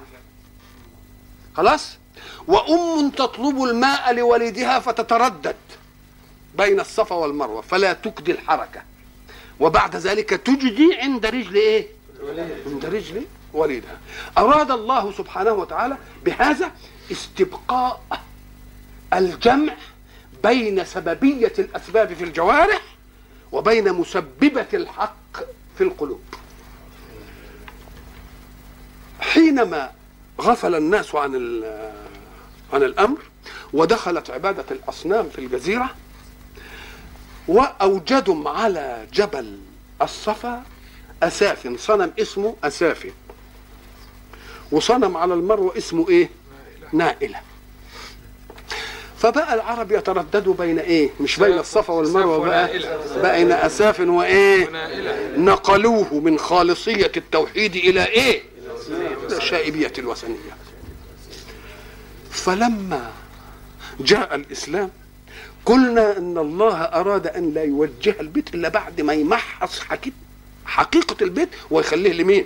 خلاص؟ 1.57 1.97
وأم 2.47 3.09
تطلب 3.09 3.63
الماء 3.63 4.13
لوليدها 4.13 4.79
فتتردد 4.79 5.55
بين 6.57 6.79
الصفا 6.79 7.15
والمروة 7.15 7.61
فلا 7.61 7.93
تجدي 7.93 8.31
الحركة. 8.31 8.81
وبعد 9.59 9.95
ذلك 9.95 10.29
تجدي 10.29 10.95
عند 10.97 11.25
رجل 11.25 11.55
إيه؟ 11.55 11.87
عند 12.67 12.85
رجل 12.85 13.25
وليدها 13.53 13.97
أراد 14.37 14.71
الله 14.71 15.11
سبحانه 15.11 15.51
وتعالى 15.51 15.97
بهذا 16.25 16.71
استبقاء 17.11 18.01
الجمع 19.13 19.73
بين 20.43 20.85
سببية 20.85 21.53
الأسباب 21.59 22.13
في 22.13 22.23
الجوارح 22.23 22.81
وبين 23.51 23.93
مسببة 23.93 24.67
الحق 24.73 25.39
في 25.77 25.83
القلوب. 25.83 26.21
حينما 29.19 29.91
غفل 30.41 30.75
الناس 30.75 31.15
عن 31.15 31.35
عن 32.73 32.83
الأمر 32.83 33.17
ودخلت 33.73 34.29
عبادة 34.29 34.65
الأصنام 34.71 35.29
في 35.29 35.39
الجزيرة 35.39 35.89
واوجدوا 37.47 38.49
على 38.49 39.07
جبل 39.13 39.57
الصفا 40.01 40.63
أساف 41.23 41.67
صنم 41.77 42.11
اسمه 42.19 42.55
اسافي 42.63 43.11
وصنم 44.71 45.17
على 45.17 45.33
المروة 45.33 45.77
اسمه 45.77 46.09
إيه؟ 46.09 46.29
نائلة. 46.93 47.39
فبقى 49.17 49.53
العرب 49.53 49.91
يترددوا 49.91 50.53
بين 50.53 50.79
إيه؟ 50.79 51.09
مش 51.19 51.39
بين 51.39 51.59
الصفا 51.59 51.93
والمروة 51.93 52.37
بقى 52.37 52.79
بين 53.21 53.51
أساف 53.51 53.99
وإيه؟ 53.99 54.69
نقلوه 55.37 56.13
من 56.13 56.39
خالصية 56.39 57.11
التوحيد 57.17 57.75
إلى 57.75 58.05
إيه؟ 58.05 58.43
شائبية 59.39 59.93
الوثنية. 59.97 60.57
فلما 62.33 63.11
جاء 63.99 64.35
الإسلام 64.35 64.89
قلنا 65.65 66.17
إن 66.17 66.37
الله 66.37 66.75
أراد 66.81 67.27
أن 67.27 67.53
لا 67.53 67.63
يوجه 67.63 68.15
البيت 68.19 68.55
إلا 68.55 68.69
بعد 68.69 69.01
ما 69.01 69.13
يمحص 69.13 69.79
حقيقة 70.65 71.15
البيت 71.23 71.49
ويخليه 71.71 72.13
لمين؟ 72.13 72.45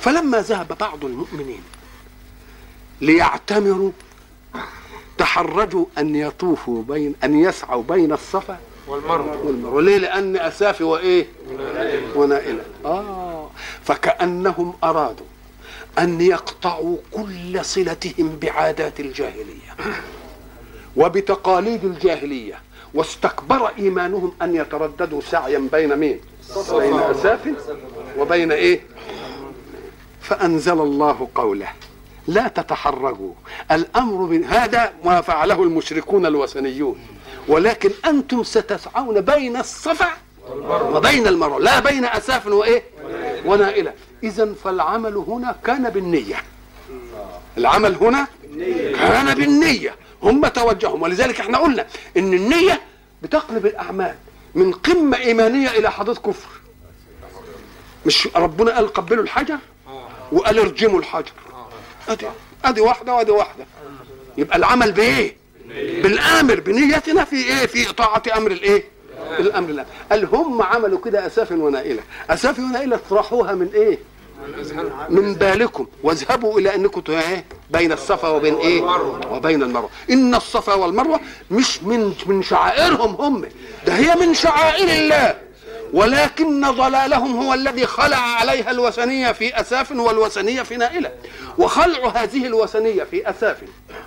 فلما 0.00 0.40
ذهب 0.40 0.76
بعض 0.80 1.04
المؤمنين 1.04 1.62
ليعتمروا 3.00 3.90
تحرجوا 5.18 5.86
أن 5.98 6.16
يطوفوا 6.16 6.82
بين 6.82 7.14
أن 7.24 7.40
يسعوا 7.40 7.82
بين 7.82 8.12
الصفا 8.12 8.58
والمروة. 8.86 9.46
والمروه 9.46 9.82
ليه؟ 9.82 9.98
لأن 9.98 10.36
اسافي 10.36 10.84
وإيه؟ 10.84 11.26
ونائلة. 12.14 12.64
آه. 12.84 13.50
فكأنهم 13.84 14.74
أرادوا 14.84 15.26
أن 15.98 16.20
يقطعوا 16.20 16.96
كل 17.12 17.64
صلتهم 17.64 18.38
بعادات 18.42 19.00
الجاهلية 19.00 19.74
وبتقاليد 20.96 21.84
الجاهلية. 21.84 22.54
واستكبر 22.94 23.68
إيمانهم 23.78 24.32
أن 24.42 24.54
يترددوا 24.56 25.20
سعيا 25.20 25.68
بين 25.72 25.96
مين؟ 25.96 26.20
بين 26.70 26.98
أساف 26.98 27.40
وبين 28.18 28.52
إيه؟ 28.52 28.80
فأنزل 30.20 30.80
الله 30.80 31.28
قوله 31.34 31.68
لا 32.28 32.48
تتحرجوا. 32.48 33.32
الأمر 33.70 34.16
من 34.16 34.44
هذا 34.44 34.92
ما 35.04 35.20
فعله 35.20 35.62
المشركون 35.62 36.26
الوثنيون. 36.26 36.98
ولكن 37.48 37.90
أنتم 38.06 38.42
ستسعون 38.42 39.20
بين 39.20 39.56
الصفا 39.56 40.08
وبين 40.68 41.26
المروة. 41.26 41.58
لا 41.60 41.80
بين 41.80 42.04
أساف 42.04 42.46
وإيه؟ 42.46 42.82
ونائلة. 43.44 43.92
اذا 44.22 44.54
فالعمل 44.64 45.16
هنا 45.16 45.56
كان 45.64 45.90
بالنية. 45.90 46.42
العمل 47.58 47.94
هنا 47.94 48.26
كان 48.94 49.34
بالنية. 49.34 49.94
هم 50.22 50.46
توجههم. 50.46 51.02
ولذلك 51.02 51.40
إحنا 51.40 51.58
قلنا 51.58 51.86
إن 52.16 52.34
النية 52.34 52.80
بتقلب 53.22 53.66
الأعمال 53.66 54.14
من 54.54 54.72
قمة 54.72 55.16
إيمانية 55.16 55.70
إلى 55.70 55.90
حضاره 55.90 56.18
كفر. 56.18 56.48
مش 58.06 58.28
ربنا 58.36 58.74
قال 58.74 58.92
قبلوا 58.92 59.22
الحجر 59.22 59.58
وقال 60.32 60.58
ارجموا 60.58 60.98
الحجر. 60.98 61.32
ادي 62.08 62.26
أدي 62.64 62.80
واحدة 62.80 63.14
وأدي 63.14 63.30
واحدة. 63.30 63.66
يبقى 64.38 64.56
العمل 64.56 64.92
بإيه؟ 64.92 65.36
بالآمر. 66.02 66.60
بنيتنا 66.60 67.24
في 67.24 67.36
إيه؟ 67.36 67.66
في 67.66 67.92
طاعه 67.92 68.22
أمر 68.36 68.50
الإيه؟ 68.50 68.93
الأمر 69.38 69.68
الله 69.70 69.86
قال 70.10 70.24
هم 70.24 70.62
عملوا 70.62 70.98
كده 71.04 71.26
أساف 71.26 71.52
ونائلة. 71.52 72.02
أساف 72.30 72.58
ونائلة 72.58 72.96
اطرحوها 72.96 73.52
من 73.52 73.68
إيه؟ 73.74 73.98
من 75.08 75.34
بالكم. 75.34 75.86
واذهبوا 76.02 76.58
إلى 76.58 76.74
أنكم 76.74 77.02
إيه؟ 77.08 77.44
بين 77.70 77.92
الصفا 77.92 78.28
وبين 78.28 78.54
إيه؟ 78.54 78.82
وبين 79.30 79.62
المروة. 79.62 79.90
إن 80.10 80.34
الصفا 80.34 80.74
والمروة 80.74 81.20
مش 81.50 81.82
من 81.82 82.14
من 82.26 82.42
شعائرهم 82.42 83.14
هم. 83.14 83.48
ده 83.86 83.92
هي 83.96 84.14
من 84.14 84.34
شعائر 84.34 84.88
الله. 84.88 85.34
ولكن 85.92 86.70
ضلالهم 86.70 87.42
هو 87.42 87.54
الذي 87.54 87.86
خلع 87.86 88.16
عليها 88.16 88.70
الوثنية 88.70 89.32
في 89.32 89.60
أساف 89.60 89.92
والوثنية 89.92 90.62
في 90.62 90.76
نائلة. 90.76 91.12
وخلع 91.58 92.08
هذه 92.08 92.46
الوثنية 92.46 93.04
في 93.04 93.30
أساف 93.30 93.56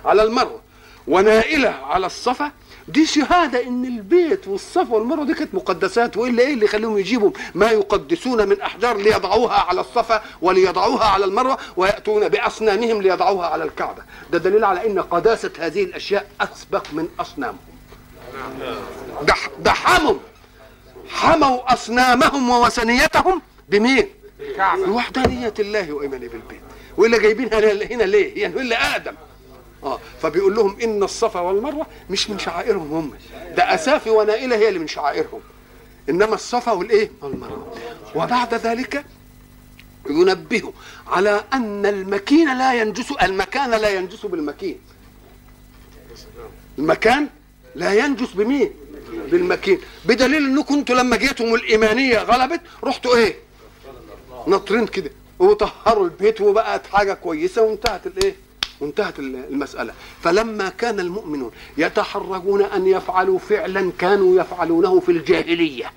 على 0.04 0.22
المروة 0.22 0.60
ونائلة 1.08 1.68
على 1.68 2.06
الصفا 2.06 2.50
دي 2.88 3.06
شهادة 3.06 3.62
إن 3.66 3.84
البيت 3.84 4.48
والصفا 4.48 4.94
والمروة 4.94 5.24
دي 5.26 5.34
كانت 5.34 5.54
مقدسات 5.54 6.16
وإلا 6.16 6.42
إيه 6.42 6.54
اللي 6.54 6.64
يخليهم 6.64 6.98
يجيبوا 6.98 7.30
ما 7.54 7.70
يقدسون 7.70 8.48
من 8.48 8.60
أحجار 8.60 8.96
ليضعوها 8.96 9.54
على 9.54 9.80
الصفا 9.80 10.22
وليضعوها 10.42 11.04
على 11.04 11.24
المروة 11.24 11.58
ويأتون 11.76 12.28
بأصنامهم 12.28 13.02
ليضعوها 13.02 13.46
على 13.46 13.64
الكعبة. 13.64 14.02
ده 14.30 14.38
دليل 14.38 14.64
على 14.64 14.86
إن 14.86 14.98
قداسة 15.00 15.50
هذه 15.58 15.84
الأشياء 15.84 16.30
أسبق 16.40 16.86
من 16.92 17.08
أصنامهم. 17.20 17.58
ده 19.22 19.34
ده 19.58 19.72
حموا 19.72 20.18
حموا 21.08 21.72
أصنامهم 21.72 22.50
ووثنيتهم 22.50 23.42
بمين؟ 23.68 24.08
كعبة 24.56 24.86
بوحدانية 24.86 25.54
الله 25.58 25.92
وإيمانه 25.92 26.28
بالبيت. 26.28 26.60
وإلا 26.96 27.18
جايبينها 27.18 27.58
هنا 27.94 28.02
ليه؟ 28.02 28.42
يعني 28.42 28.60
إلا 28.60 28.96
آدم 28.96 29.14
آه 29.84 29.98
فبيقول 30.22 30.54
لهم 30.54 30.76
إن 30.82 31.02
الصفا 31.02 31.40
والمروة 31.40 31.86
مش 32.10 32.30
من 32.30 32.38
شعائرهم 32.38 32.92
هم. 32.92 33.12
ده 33.56 33.74
اسافي 33.74 34.10
ونائلة 34.10 34.56
هي 34.56 34.68
اللي 34.68 34.78
من 34.78 34.86
شعائرهم. 34.88 35.40
إنما 36.08 36.34
الصفا 36.34 36.72
والإيه؟ 36.72 37.10
والمروة. 37.22 37.74
وبعد 38.14 38.54
ذلك 38.54 39.04
ينبه 40.10 40.72
على 41.06 41.44
أن 41.52 41.86
المكين 41.86 42.58
لا 42.58 42.74
ينجس 42.74 43.12
المكان 43.22 43.70
لا 43.70 43.88
ينجس 43.88 44.26
بالمكين. 44.26 44.78
المكان 46.78 47.28
لا 47.74 47.92
ينجس 47.94 48.32
بمين؟ 48.32 48.70
بالمكين. 49.30 49.78
بدليل 50.04 50.44
انكم 50.44 50.74
أنتوا 50.74 50.96
لما 50.96 51.16
جيتم 51.16 51.54
الإيمانية 51.54 52.18
غلبت 52.18 52.60
رحتوا 52.84 53.16
إيه؟ 53.16 53.36
ناطرين 54.46 54.86
كده. 54.86 55.10
وطهروا 55.38 56.04
البيت 56.04 56.40
وبقت 56.40 56.86
حاجة 56.86 57.12
كويسة 57.14 57.62
وانتهت 57.62 58.06
الإيه؟ 58.06 58.34
وانتهت 58.80 59.18
المسألة. 59.18 59.92
فلما 60.22 60.68
كان 60.68 61.00
المؤمنون 61.00 61.50
يتحرجون 61.78 62.62
أن 62.62 62.86
يفعلوا 62.86 63.38
فعلا 63.38 63.92
كانوا 63.98 64.40
يفعلونه 64.40 65.00
في 65.00 65.12
الجاهلية. 65.12 65.92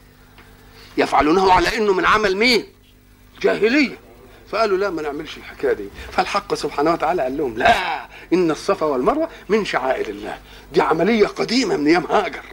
يفعلونه 0.98 1.52
على 1.52 1.78
أنه 1.78 1.94
من 1.94 2.06
عمل 2.06 2.38
مين؟ 2.38 2.66
جاهلية. 3.42 3.98
فقالوا 4.52 4.78
لا 4.78 4.90
ما 4.90 5.02
نعملش 5.02 5.38
الحكاية 5.38 5.74
دي. 5.74 5.88
فالحق 6.12 6.54
سبحانه 6.54 6.94
وتعالى 6.94 7.22
قال 7.22 7.38
لهم 7.38 7.58
لا 7.58 8.06
إن 8.34 8.52
الصفا 8.52 8.86
والمروة 8.86 9.30
من 9.50 9.66
شعائر 9.66 10.10
الله. 10.10 10.38
دي 10.74 10.82
عملية 10.82 11.28
قديمة 11.28 11.78
من 11.78 11.88
أيام 11.88 12.06
هاجر. 12.06 12.46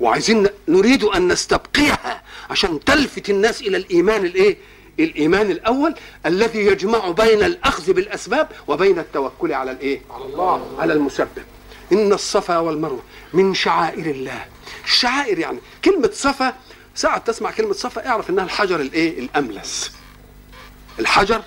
وعايزين 0.00 0.46
نريد 0.68 1.04
أن 1.04 1.28
نستبقيها 1.28 2.22
عشان 2.50 2.84
تلفت 2.84 3.30
الناس 3.30 3.60
إلى 3.60 3.76
الإيمان 3.76 4.24
الإيه؟ 4.24 4.56
الإيمان 5.00 5.50
الأول 5.50 5.94
الذي 6.26 6.58
يجمع 6.58 7.10
بين 7.10 7.42
الأخذ 7.42 7.92
بالأسباب 7.92 8.48
وبين 8.68 8.98
التوكل 8.98 9.52
على 9.52 9.70
الإيه؟ 9.70 10.00
على 10.10 10.24
الله 10.24 10.76
على 10.78 10.92
المسبب. 10.92 11.44
إن 11.92 12.12
الصفا 12.12 12.58
والمروة 12.58 13.02
من 13.32 13.54
شعائر 13.54 14.06
الله. 14.06 14.44
الشعائر 14.84 15.38
يعني 15.38 15.58
كلمة 15.84 16.10
صفا 16.12 16.54
ساعة 16.94 17.18
تسمع 17.18 17.50
كلمة 17.50 17.72
صفا 17.72 18.06
اعرف 18.08 18.30
إنها 18.30 18.44
الحجر 18.44 18.80
الإيه؟ 18.80 19.18
الأملس. 19.18 19.92
الحجر 20.98 21.42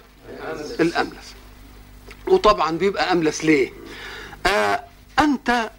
الأملس. 0.79 1.33
وطبعا 2.27 2.71
بيبقى 2.77 3.11
أملس 3.11 3.45
ليه؟ 3.45 3.73
آه 4.45 4.83
أنت 5.19 5.71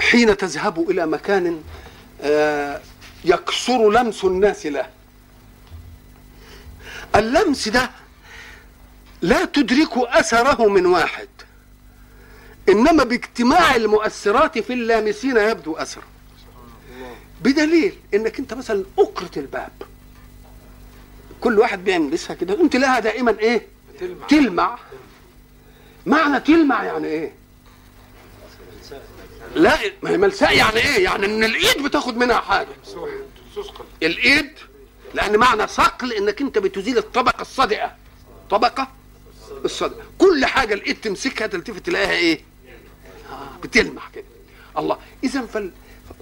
حين 0.00 0.36
تذهب 0.36 0.90
إلى 0.90 1.06
مكان 1.06 1.62
آه 2.22 2.80
يكثر 3.24 3.90
لمس 3.90 4.24
الناس 4.24 4.66
له. 4.66 4.86
اللمس 7.16 7.68
ده 7.68 7.90
لا 9.22 9.44
تدرك 9.44 9.96
أثره 9.96 10.68
من 10.68 10.86
واحد 10.86 11.28
إنما 12.68 13.04
باجتماع 13.04 13.76
المؤثرات 13.76 14.58
في 14.58 14.72
اللامسين 14.72 15.36
يبدو 15.36 15.76
أثره. 15.76 16.02
بدليل 17.42 17.98
إنك 18.14 18.38
أنت 18.38 18.54
مثلا 18.54 18.84
اكرة 18.98 19.30
الباب. 19.36 19.72
كل 21.40 21.58
واحد 21.58 21.84
بيلمسها 21.84 22.34
كده. 22.34 22.60
أنت 22.60 22.76
لها 22.76 23.00
دائما 23.00 23.38
إيه؟ 23.38 23.66
تلمع. 24.00 24.26
تلمع. 24.26 24.78
معنى 26.06 26.40
تلمع 26.40 26.84
يعني 26.84 27.06
إيه؟ 27.06 27.32
لا 29.54 29.78
ما 30.02 30.10
هي 30.10 30.16
ملساء 30.16 30.56
يعني 30.56 30.76
إيه؟ 30.76 31.04
يعني 31.04 31.26
إن 31.26 31.44
الإيد 31.44 31.82
بتاخد 31.82 32.16
منها 32.16 32.40
حاجة. 32.40 32.68
الإيد 34.02 34.50
لأن 35.14 35.36
معنى 35.36 35.66
صقل 35.66 36.12
إنك 36.12 36.40
أنت 36.40 36.58
بتزيل 36.58 36.98
الطبقة 36.98 37.42
الصادئه 37.42 37.92
طبقة 38.50 38.88
الصادئه 39.64 40.02
كل 40.18 40.46
حاجة 40.46 40.74
الايد 40.74 41.00
تمسكها 41.00 41.46
تلتفت 41.46 41.86
تلاقيها 41.86 42.12
إيه؟ 42.12 42.40
بتلمع 43.62 44.02
كده. 44.14 44.24
الله. 44.78 44.98
اذا 45.24 45.46
فال... 45.46 45.70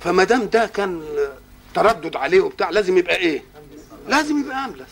فما 0.00 0.24
دام 0.24 0.46
ده 0.46 0.66
كان 0.66 1.02
تردد 1.74 2.16
عليه 2.16 2.40
وبتاع 2.40 2.70
لازم 2.70 2.98
يبقى 2.98 3.16
إيه؟ 3.16 3.42
لازم 4.08 4.40
يبقى 4.40 4.64
أملس. 4.64 4.90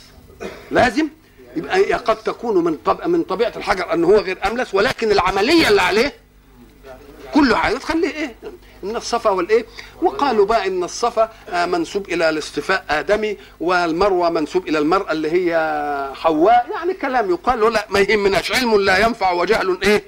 لازم 0.70 1.08
يبقى 1.56 1.92
قد 1.92 2.16
تكون 2.16 2.64
من 2.64 2.76
طب... 2.76 3.08
من 3.08 3.22
طبيعة 3.22 3.52
الحجر 3.56 3.92
أن 3.92 4.04
هو 4.04 4.16
غير 4.16 4.46
أملس 4.46 4.74
ولكن 4.74 5.12
العملية 5.12 5.68
اللي 5.68 5.82
عليه 5.82 6.14
كل 7.34 7.56
حاجة 7.56 7.76
تخليه 7.78 8.08
إيه؟ 8.10 8.34
إن 8.84 8.96
الصفا 8.96 9.30
والإيه؟ 9.30 9.66
وقالوا 10.02 10.46
بقى 10.46 10.66
إن 10.66 10.84
الصفا 10.84 11.30
آه، 11.48 11.66
منسوب 11.66 12.08
إلى 12.08 12.28
الاصطفاء 12.30 12.84
آدمي 12.90 13.36
والمروة 13.60 14.30
منسوب 14.30 14.68
إلى 14.68 14.78
المرأة 14.78 15.12
اللي 15.12 15.30
هي 15.32 15.54
حواء. 16.14 16.66
يعني 16.74 16.94
كلام 16.94 17.30
يقال 17.30 17.72
لا 17.72 17.86
ما 17.90 18.00
يهمناش 18.00 18.52
علم 18.52 18.80
لا 18.80 18.98
ينفع 19.06 19.32
وجهل 19.32 19.78
إيه؟ 19.82 20.04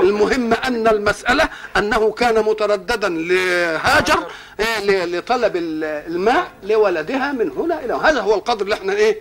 المهم 0.00 0.54
أن 0.54 0.88
المسألة 0.88 1.48
أنه 1.76 2.10
كان 2.10 2.44
مترددا 2.44 3.08
لهاجر 3.08 4.26
إيه 4.60 5.04
لطلب 5.04 5.56
ال- 5.56 5.84
الماء 5.84 6.50
لولدها 6.62 7.32
من 7.32 7.50
هنا 7.50 7.84
إلى 7.84 7.94
هذا 7.94 8.20
هو 8.20 8.34
القدر 8.34 8.64
اللي 8.64 8.74
إحنا 8.74 8.92
إيه؟ 8.92 9.20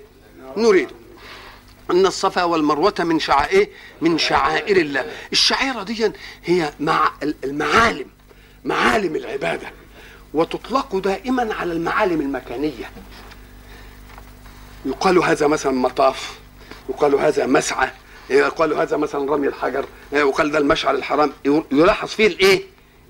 نريده. 0.58 0.92
إن 1.92 2.06
الصفا 2.06 2.44
والمروة 2.44 2.94
من 3.00 3.20
شعائر 3.20 3.68
من 4.02 4.18
شعائر 4.18 4.78
الله. 4.78 5.06
الشعيرة 5.32 5.84
دي 5.84 6.12
هي 6.46 6.72
مع 6.80 7.12
المعالم. 7.44 8.06
معالم 8.68 9.16
العبادة 9.16 9.68
وتطلق 10.34 10.96
دائما 10.96 11.54
على 11.54 11.74
المعالم 11.74 12.22
المكانية. 12.22 12.92
يقال 14.86 15.18
هذا 15.18 15.48
مثلا 15.48 15.72
مطاف 15.72 16.40
يقال 16.90 17.16
هذا 17.16 17.46
مسعى 17.46 17.90
يقال 18.30 18.74
هذا 18.74 18.98
مثلا 18.98 19.32
رمي 19.34 19.48
الحجر 19.48 19.86
يقال 20.12 20.52
ده 20.52 20.58
المشعر 20.58 20.96
الحرام. 20.96 21.32
يلاحظ 21.72 22.08
فيه 22.10 22.28
الإيه؟ 22.28 22.64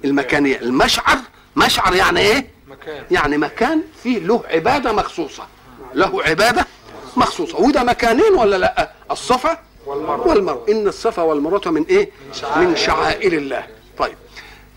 المكانية. 0.06 0.60
المشعر 0.62 1.18
مشعر 1.56 1.96
يعني 1.96 2.20
إيه؟ 2.20 2.48
مكان. 2.68 3.04
يعني 3.12 3.38
مكان 3.38 3.82
فيه 4.04 4.20
له 4.20 4.44
عبادة 4.50 4.94
مخصوصة. 4.94 5.48
له 5.94 6.24
عبادة 6.24 6.66
مخصوصة. 7.18 7.60
وده 7.62 7.84
مكانين 7.84 8.34
ولا 8.34 8.56
لأ؟ 8.56 8.92
الصفا 9.12 9.58
والمروة. 9.86 10.28
والمروة. 10.28 10.66
إن 10.70 10.88
الصفا 10.88 11.22
والمروة 11.22 11.62
من 11.66 11.84
إيه؟ 11.90 12.12
من 12.56 12.76
شعائر 12.76 13.34
الله. 13.34 13.77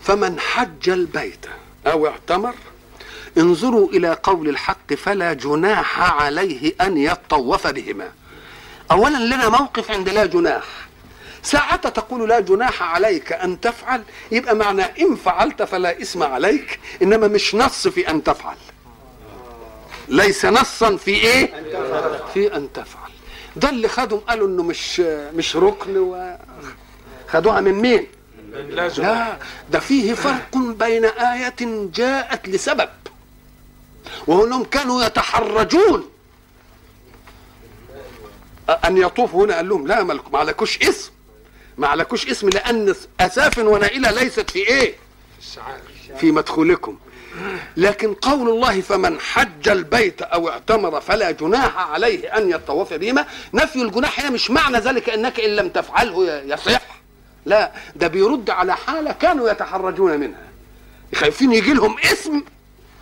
فمن 0.03 0.39
حج 0.39 0.89
البيت 0.89 1.45
أو 1.87 2.07
اعتمر 2.07 2.53
انظروا 3.37 3.89
إلى 3.89 4.17
قول 4.23 4.49
الحق 4.49 4.93
فلا 4.93 5.33
جناح 5.33 6.21
عليه 6.23 6.73
أن 6.81 6.97
يطوف 6.97 7.67
بهما. 7.67 8.11
اولا 8.91 9.17
لنا 9.17 9.49
موقف 9.49 9.91
عند 9.91 10.09
لا 10.09 10.25
جناح. 10.25 10.63
ساعة 11.43 11.89
تقول 11.89 12.29
لا 12.29 12.39
جناح 12.39 12.83
عليك 12.83 13.33
أن 13.33 13.59
تفعل 13.61 14.03
يبقى 14.31 14.55
معنى 14.55 14.81
إن 14.81 15.15
فعلت 15.15 15.63
فلا 15.63 16.01
إثم 16.01 16.23
عليك 16.23 16.79
إنما 17.01 17.27
مش 17.27 17.55
نص 17.55 17.87
في 17.87 18.09
أن 18.09 18.23
تفعل. 18.23 18.55
ليس 20.07 20.45
نصا 20.45 20.97
في 20.97 21.11
إيه؟ 21.11 21.53
في 22.33 22.55
أن 22.55 22.73
تفعل. 22.73 23.11
ده 23.55 23.69
اللي 23.69 23.87
خدهم 23.87 24.19
قالوا 24.19 24.47
إنه 24.47 24.63
مش 24.63 24.99
مش 25.35 25.55
ركن 25.55 25.97
و 25.97 26.37
خدوها 27.27 27.61
من 27.61 27.73
مين؟ 27.73 28.07
لا 28.51 28.87
لا 28.87 29.37
ده 29.69 29.79
فيه 29.79 30.13
فرق 30.13 30.57
بين 30.57 31.05
آية 31.05 31.55
جاءت 31.95 32.49
لسبب 32.49 32.89
انهم 34.27 34.63
كانوا 34.63 35.03
يتحرجون. 35.03 36.09
أن 38.85 38.97
يطوفوا 38.97 39.45
هنا 39.45 39.55
قال 39.55 39.69
لهم 39.69 39.87
لا 39.87 40.03
ما 40.03 40.19
عليكوش 40.33 40.81
اسم 40.81 41.11
ما 41.77 41.87
عليكوش 41.87 42.27
اسم 42.27 42.49
لأن 42.49 42.95
أساف 43.19 43.57
ونائلة 43.57 44.11
ليست 44.11 44.49
في 44.49 44.93
الشعائر 45.39 45.81
في 46.17 46.31
مدخولكم. 46.31 46.97
لكن 47.77 48.13
قول 48.13 48.49
الله 48.49 48.81
فمن 48.81 49.19
حج 49.19 49.69
البيت 49.69 50.21
أو 50.21 50.49
اعتمر 50.49 51.01
فلا 51.01 51.31
جناح 51.31 51.77
عليه 51.77 52.37
أن 52.37 52.49
يطوف 52.49 52.93
بهما 52.93 53.25
نفي 53.53 53.81
الجناح 53.81 54.19
هنا 54.19 54.29
مش 54.29 54.49
معنى 54.51 54.77
ذلك 54.77 55.09
أنك 55.09 55.39
إن 55.39 55.55
لم 55.55 55.69
تفعله 55.69 56.41
يصح. 56.45 56.81
لا 57.45 57.71
ده 57.95 58.07
بيرد 58.07 58.49
على 58.49 58.75
حالة 58.75 59.11
كانوا 59.11 59.49
يتحرجون 59.49 60.19
منها. 60.19 60.47
خايفين 61.15 61.53
يجي 61.53 61.73
لهم 61.73 61.95
اسم 61.99 62.43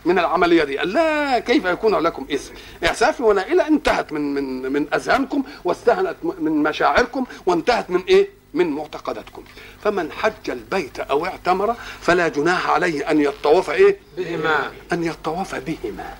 من 0.05 0.19
العملية 0.19 0.63
دي. 0.63 0.77
قال 0.77 0.93
لا 0.93 1.39
كيف 1.39 1.65
يكون 1.65 1.95
لكم 1.95 2.25
اسم؟ 2.31 2.53
اعساف 2.85 3.21
ونائله 3.21 3.67
انتهت 3.67 4.11
من 4.13 4.33
من 4.33 4.71
من 4.71 4.93
أذهانكم 4.93 5.43
واستهنت 5.63 6.15
من 6.39 6.51
مشاعركم 6.63 7.25
وانتهت 7.45 7.89
من 7.89 8.03
إيه؟ 8.07 8.29
من 8.53 8.69
معتقداتكم. 8.69 9.43
فمن 9.83 10.11
حج 10.11 10.49
البيت 10.49 10.99
أو 10.99 11.25
اعتمر 11.25 11.75
فلا 12.01 12.27
جناح 12.27 12.69
عليه 12.69 13.11
أن 13.11 13.21
يطوف 13.21 13.69
إيه؟ 13.69 13.97
بهما. 14.17 14.71
أن 14.93 15.03
يطوف 15.03 15.55
بهما. 15.55 16.13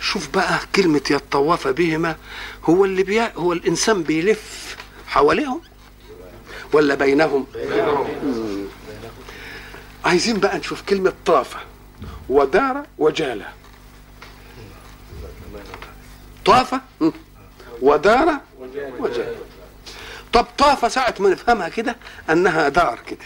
شوف 0.00 0.28
بقى 0.28 0.58
كلمة 0.76 1.02
يطوف 1.10 1.68
بهما 1.68 2.16
هو 2.64 2.84
اللي 2.84 3.02
بي... 3.02 3.22
هو 3.36 3.52
الإنسان 3.52 4.02
بيلف 4.02 4.76
حواليهم. 5.06 5.60
ولا 6.72 6.94
بينهم؟ 6.94 7.46
مم. 8.22 8.64
عايزين 10.04 10.40
بقى 10.40 10.58
نشوف 10.58 10.82
كلمة 10.82 11.12
طاف 11.26 11.56
ودار 12.28 12.82
وجالة. 12.98 13.48
طاف 16.44 16.74
مم. 17.00 17.12
ودار 17.82 18.36
وجالة. 18.98 19.36
طب 20.32 20.46
طاف 20.58 20.92
ساعة 20.92 21.14
ما 21.20 21.30
نفهمها 21.30 21.68
كده 21.68 21.96
أنها 22.30 22.68
دار 22.68 22.98
كده. 23.06 23.24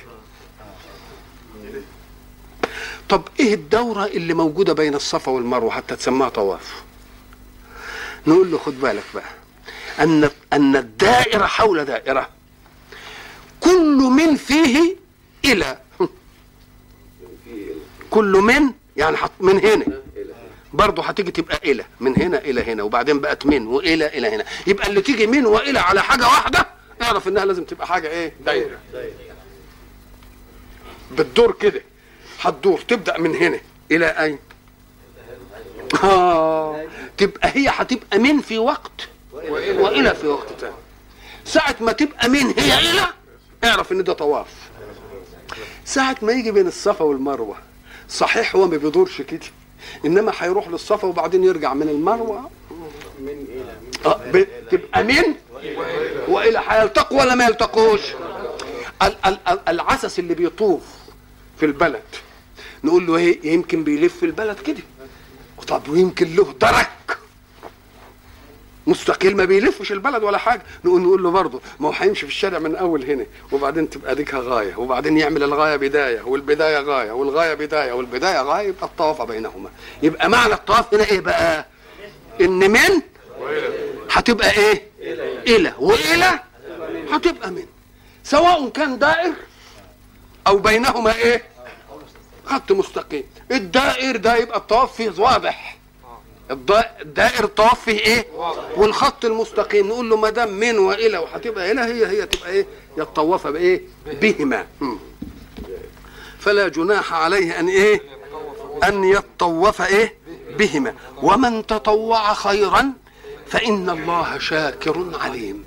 طب 3.08 3.22
إيه 3.40 3.54
الدورة 3.54 4.04
اللي 4.06 4.34
موجودة 4.34 4.72
بين 4.72 4.94
الصفا 4.94 5.32
والمروة 5.32 5.70
حتى 5.70 5.96
تسمىها 5.96 6.28
طواف؟ 6.28 6.82
نقول 8.26 8.50
له 8.50 8.58
خد 8.58 8.80
بالك 8.80 9.04
بقى. 9.14 9.24
ان 10.00 10.30
أن 10.52 10.76
الدائرة 10.76 11.46
حول 11.46 11.84
دائرة. 11.84 12.28
كل 13.66 13.96
من 13.96 14.36
فيه 14.36 14.96
إلى 15.44 15.78
كل 18.10 18.32
من؟ 18.32 18.72
يعني 18.96 19.16
حط 19.16 19.30
من 19.40 19.58
هنا. 19.64 19.86
برضه 20.72 21.02
هتيجي 21.02 21.30
تبقى 21.30 21.60
إلى 21.64 21.84
من 22.00 22.22
هنا 22.22 22.38
إلى 22.38 22.62
هنا. 22.62 22.82
وبعدين 22.82 23.20
بقت 23.20 23.46
من 23.46 23.66
وإلى 23.66 24.06
إلى 24.06 24.28
هنا. 24.28 24.44
يبقى 24.66 24.86
اللي 24.88 25.00
تيجي 25.00 25.26
من 25.26 25.46
وإلى 25.46 25.78
على 25.78 26.02
حاجة 26.02 26.22
واحدة 26.26 26.66
اعرف 27.02 27.28
إنها 27.28 27.44
لازم 27.44 27.64
تبقى 27.64 27.86
حاجة 27.86 28.08
إيه؟ 28.08 28.32
دايرة. 28.46 28.78
بتدور 31.12 31.52
كده. 31.52 31.82
هتدور. 32.40 32.80
تبدأ 32.88 33.18
من 33.18 33.36
هنا. 33.36 33.60
إلى 33.90 34.06
أين؟ 34.06 34.38
آه. 36.04 36.86
تبقى 37.18 37.50
هي 37.54 37.68
هتبقى 37.68 38.18
من 38.18 38.40
في 38.40 38.58
وقت. 38.58 39.08
وإلى 39.32 40.14
في 40.14 40.26
وقت 40.26 40.60
تاني. 40.60 40.74
ساعة 41.44 41.76
ما 41.80 41.92
تبقى 41.92 42.28
من 42.28 42.54
هي 42.58 42.78
إلى 42.90 43.06
اعرف 43.64 43.92
إن 43.92 44.04
ده 44.04 44.12
طواف. 44.12 44.46
ساعة 45.84 46.16
ما 46.22 46.32
يجي 46.32 46.50
بين 46.50 46.66
الصفا 46.66 47.04
والمروة 47.04 47.56
صحيح 48.08 48.56
هو 48.56 48.66
ما 48.66 48.76
بيدورش 48.76 49.22
كده 49.22 49.40
إنما 50.04 50.32
هيروح 50.38 50.68
للصفا 50.68 51.08
وبعدين 51.08 51.44
يرجع 51.44 51.74
من 51.74 51.88
المروة. 51.88 52.50
آه 54.06 54.20
ب- 54.32 54.46
تبقى 54.70 55.04
من 55.04 55.22
وإلى 56.28 56.62
هيلتقوا 56.68 57.20
ولا 57.20 57.34
ما 57.34 57.44
يلتقوش؟ 57.46 58.00
ال- 59.02 59.16
ال- 59.26 59.38
ال- 59.48 59.68
العسس 59.68 60.18
اللي 60.18 60.34
بيطوف 60.34 60.82
في 61.58 61.66
البلد 61.66 62.02
نقول 62.84 63.06
له 63.06 63.16
إيه 63.16 63.52
يمكن 63.52 63.84
بيلف 63.84 64.24
البلد 64.24 64.60
كده. 64.60 64.82
طب 65.68 65.88
ويمكن 65.88 66.34
له 66.36 66.54
درك؟ 66.60 67.18
مستقيل 68.86 69.36
ما 69.36 69.44
بيلفش 69.44 69.92
البلد 69.92 70.22
ولا 70.22 70.38
حاجة. 70.38 70.62
نقول 70.84 71.02
نقول 71.02 71.22
له 71.22 71.30
برضه 71.30 71.60
ما 71.80 71.88
هو 71.88 71.92
هيمشي 71.92 72.20
في 72.26 72.32
الشارع 72.32 72.58
من 72.58 72.76
أول 72.76 73.04
هنا 73.04 73.26
وبعدين 73.52 73.90
تبقى 73.90 74.14
ديكها 74.14 74.40
غاية 74.40 74.76
وبعدين 74.76 75.18
يعمل 75.18 75.42
الغاية 75.42 75.76
بداية 75.76 76.22
والبداية 76.22 76.78
غاية 76.78 77.10
والغاية 77.12 77.54
بداية 77.54 77.92
والبداية 77.92 78.42
غاية 78.42 78.68
يبقى 78.68 78.86
الطواف 78.86 79.22
بينهما. 79.22 79.70
يبقى 80.02 80.28
معنى 80.28 80.52
الطواف 80.54 80.94
هنا 80.94 81.04
إيه 81.04 81.20
بقى؟ 81.20 81.66
إن 82.40 82.70
من؟ 82.70 83.02
هتبقى 84.10 84.50
إيه؟ 84.50 84.82
إلى. 85.56 85.72
وإلى؟ 85.78 86.40
هتبقى 87.12 87.50
من. 87.50 87.66
سواء 88.24 88.68
كان 88.68 88.98
دائر 88.98 89.32
أو 90.46 90.58
بينهما 90.58 91.14
إيه؟ 91.14 91.42
خط 92.44 92.72
مستقيم. 92.72 93.24
الدائر 93.50 94.16
ده 94.16 94.36
يبقى 94.36 94.58
الطواف 94.58 94.96
فيه 94.96 95.12
واضح. 95.18 95.76
الدائر 96.50 97.44
الطواف 97.44 97.84
فيه 97.84 97.98
إيه؟ 97.98 98.26
والخط 98.76 99.24
المستقيم. 99.24 99.88
نقول 99.88 100.10
له 100.10 100.16
ما 100.16 100.30
دام 100.30 100.52
من 100.52 100.78
وإلى 100.78 101.18
وهتبقى 101.18 101.72
إلى 101.72 101.80
هي 101.80 102.06
هي 102.06 102.26
تبقى 102.26 102.50
إيه؟ 102.50 102.66
يطوف 102.98 103.46
بإيه؟ 103.46 103.82
بهما. 104.06 104.66
فلا 106.38 106.68
جناح 106.68 107.12
عليه 107.12 107.60
أن 107.60 107.68
إيه؟ 107.68 108.02
أن 108.84 109.04
يطوف 109.04 109.82
إيه؟ 109.82 110.14
بهما. 110.58 110.94
ومن 111.22 111.66
تطوع 111.66 112.34
خيرا 112.34 112.92
فإن 113.46 113.90
الله 113.90 114.38
شاكر 114.38 115.06
عليم. 115.20 115.64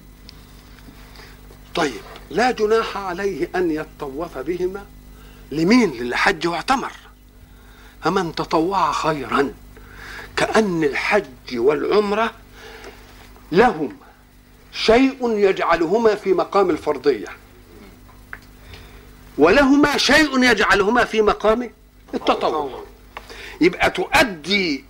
طيب 1.75 2.01
لا 2.29 2.51
جناح 2.51 2.97
عليه 2.97 3.49
أن 3.55 3.71
يطوف 3.71 4.37
بهما 4.37 4.85
لمين؟ 5.51 5.91
للحج 5.91 6.47
واعتمر. 6.47 6.91
فمن 8.03 8.35
تطوع 8.35 8.91
خيرا 8.91 9.53
كأن 10.39 10.83
الحج 10.83 11.57
والعمرة 11.57 12.31
لهم 13.51 13.97
شيء 14.71 15.17
يجعلهما 15.21 16.15
في 16.15 16.33
مقام 16.33 16.69
الفرضية. 16.69 17.27
ولهما 19.37 19.97
شيء 19.97 20.43
يجعلهما 20.43 21.05
في 21.05 21.21
مقام 21.21 21.71
التطوع. 22.13 22.83
يبقى 23.61 23.89
تؤدي 23.89 24.85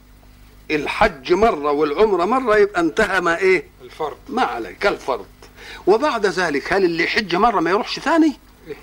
الحج 0.71 1.33
مرة 1.33 1.71
والعمرة 1.71 2.25
مرة 2.25 2.57
يبقى 2.57 2.81
انتهى 2.81 3.21
ما 3.21 3.37
إيه؟ 3.37 3.63
الفرد 3.81 4.17
ما 4.29 4.41
عليك 4.41 4.87
الفرض. 4.87 5.25
وبعد 5.87 6.25
ذلك 6.25 6.73
هل 6.73 6.83
اللي 6.85 7.03
يحج 7.03 7.35
مرة 7.35 7.59
ما 7.59 7.69
يروحش 7.69 7.99
ثاني؟ 7.99 8.33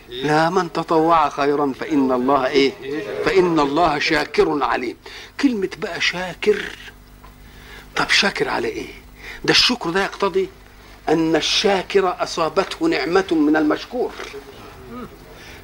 لا 0.08 0.50
من 0.50 0.72
تطوع 0.72 1.28
خيرا 1.28 1.72
فإن 1.80 2.12
الله 2.12 2.46
إيه؟ 2.46 2.72
فإن 3.24 3.60
الله 3.60 3.98
شاكر 3.98 4.62
عليم. 4.64 4.96
كلمة 5.40 5.68
بقى 5.78 6.00
شاكر 6.00 6.62
طب 7.96 8.08
شاكر 8.08 8.48
على 8.48 8.68
إيه؟ 8.68 8.88
ده 9.44 9.50
الشكر 9.50 9.90
ده 9.90 10.04
يقتضي 10.04 10.48
أن 11.08 11.36
الشاكر 11.36 12.22
أصابته 12.22 12.86
نعمة 12.88 13.26
من 13.30 13.56
المشكور. 13.56 14.10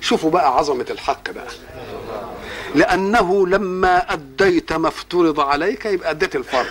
شوفوا 0.00 0.30
بقى 0.30 0.56
عظمة 0.56 0.86
الحق 0.90 1.30
بقى. 1.30 1.48
لأنه 2.74 3.46
لما 3.46 4.12
أديت 4.12 4.72
ما 4.72 4.88
افترض 4.88 5.40
عليك 5.40 5.86
يبقى 5.86 6.10
أديت 6.10 6.36
الفرض. 6.36 6.66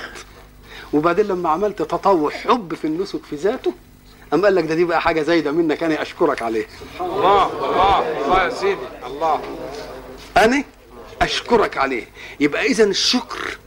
وبعدين 0.94 1.26
لما 1.26 1.50
عملت 1.50 1.82
تطوع 1.82 2.32
حب 2.32 2.74
في 2.76 2.86
النسك 2.88 3.20
في 3.30 3.36
ذاته 3.36 3.74
أم 4.34 4.46
قال 4.46 4.56
لك 4.56 4.64
ده 4.64 4.76
دي 4.76 4.84
بقى 4.86 5.02
حاجة 5.02 5.22
زايدة 5.22 5.52
منك؟ 5.52 5.84
أنا 5.84 6.02
أشكرك 6.02 6.42
عليه. 6.42 6.66
الله 7.02 7.46
الله 7.46 8.22
الله 8.26 8.44
يا 8.44 8.50
سيدي. 8.50 8.82
الله. 9.06 9.42
أنا 10.38 10.64
أشكرك 11.22 11.78
عليه. 11.78 12.08
يبقى 12.40 12.66
إذا 12.66 12.84
الشكر 12.84 13.58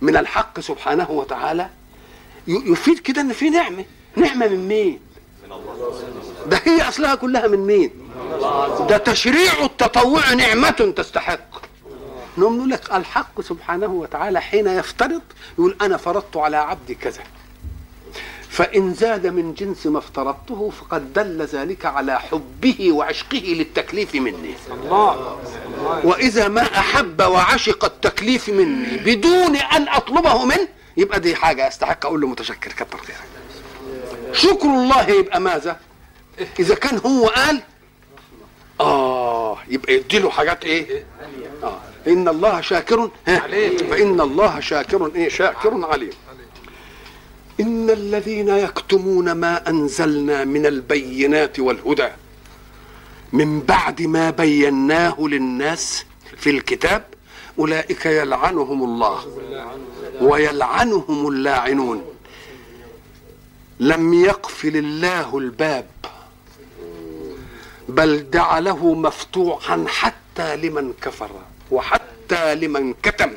من 0.00 0.16
الحق 0.16 0.60
سبحانه 0.60 1.10
وتعالى 1.10 1.68
يفيد 2.46 2.98
كده 2.98 3.20
إن 3.20 3.32
في 3.32 3.50
نعمة. 3.50 3.84
نعمة 4.16 4.48
من 4.48 4.68
مين؟ 4.68 5.00
ده 6.46 6.60
هي 6.64 6.88
أصلها 6.88 7.14
كلها 7.14 7.46
من 7.48 7.58
مين؟ 7.66 7.90
ده 8.88 8.96
تشريع 8.96 9.64
التطوع 9.64 10.32
نعمة 10.32 10.70
تستحق. 10.96 11.70
نقول 12.38 12.70
لك 12.70 12.92
الحق 12.94 13.40
سبحانه 13.40 13.86
وتعالى 13.86 14.40
حين 14.40 14.66
يفترض 14.66 15.22
يقول 15.58 15.76
أنا 15.82 15.96
فرضت 15.96 16.36
على 16.36 16.56
عبدي 16.56 16.94
كذا. 16.94 17.22
فإن 18.50 18.94
زاد 18.94 19.26
من 19.26 19.54
جنس 19.54 19.86
ما 19.86 19.98
افترضته 19.98 20.70
فقد 20.80 21.12
دل 21.12 21.42
ذلك 21.42 21.86
على 21.86 22.20
حبه 22.20 22.92
وعشقه 22.92 23.38
للتكليف 23.38 24.14
مني. 24.14 24.54
الله. 24.82 25.38
وإذا 26.04 26.48
ما 26.48 26.62
أحب 26.62 27.22
وعشق 27.22 27.84
التكليف 27.84 28.48
مني 28.48 28.96
بدون 28.96 29.56
أن 29.56 29.88
أطلبه 29.88 30.44
منه 30.44 30.68
يبقى 30.96 31.20
دي 31.20 31.36
حاجة 31.36 31.68
أستحق 31.68 32.06
أقول 32.06 32.20
له 32.20 32.28
متشكر 32.28 32.72
كتر 32.72 32.98
خيرك. 32.98 33.20
شكر 34.32 34.68
الله 34.68 35.10
يبقى 35.10 35.40
ماذا؟ 35.40 35.80
إذا 36.58 36.74
كان 36.74 36.98
هو 37.06 37.26
قال 37.28 37.62
آه 38.80 39.58
يبقى 39.68 39.94
يديله 39.94 40.30
حاجات 40.30 40.64
إيه؟ 40.64 41.04
آه 41.62 41.80
إن 42.06 42.28
الله 42.28 42.60
شاكر. 42.60 43.10
فإن 43.90 44.20
الله 44.20 44.60
شاكر 44.60 45.10
إيه؟ 45.14 45.28
شاكر 45.28 45.86
عليم. 45.92 46.12
إن 47.60 47.90
الذين 47.90 48.48
يكتمون 48.48 49.32
ما 49.32 49.68
أنزلنا 49.68 50.44
من 50.44 50.66
البينات 50.66 51.60
والهدى 51.60 52.08
من 53.32 53.60
بعد 53.60 54.02
ما 54.02 54.30
بيناه 54.30 55.16
للناس 55.20 56.04
في 56.36 56.50
الكتاب 56.50 57.04
أولئك 57.58 58.06
يلعنهم 58.06 58.84
الله 58.84 59.26
ويلعنهم 60.20 61.28
اللاعنون. 61.28 62.02
لم 63.80 64.14
يقفل 64.14 64.76
الله 64.76 65.38
الباب 65.38 65.86
بل 67.88 68.30
جعله 68.30 68.94
مفتوحا 68.94 69.84
حتى 69.88 70.56
لمن 70.56 70.92
كفر 71.02 71.30
وحتى 71.70 72.54
لمن 72.54 72.94
كتم. 73.02 73.30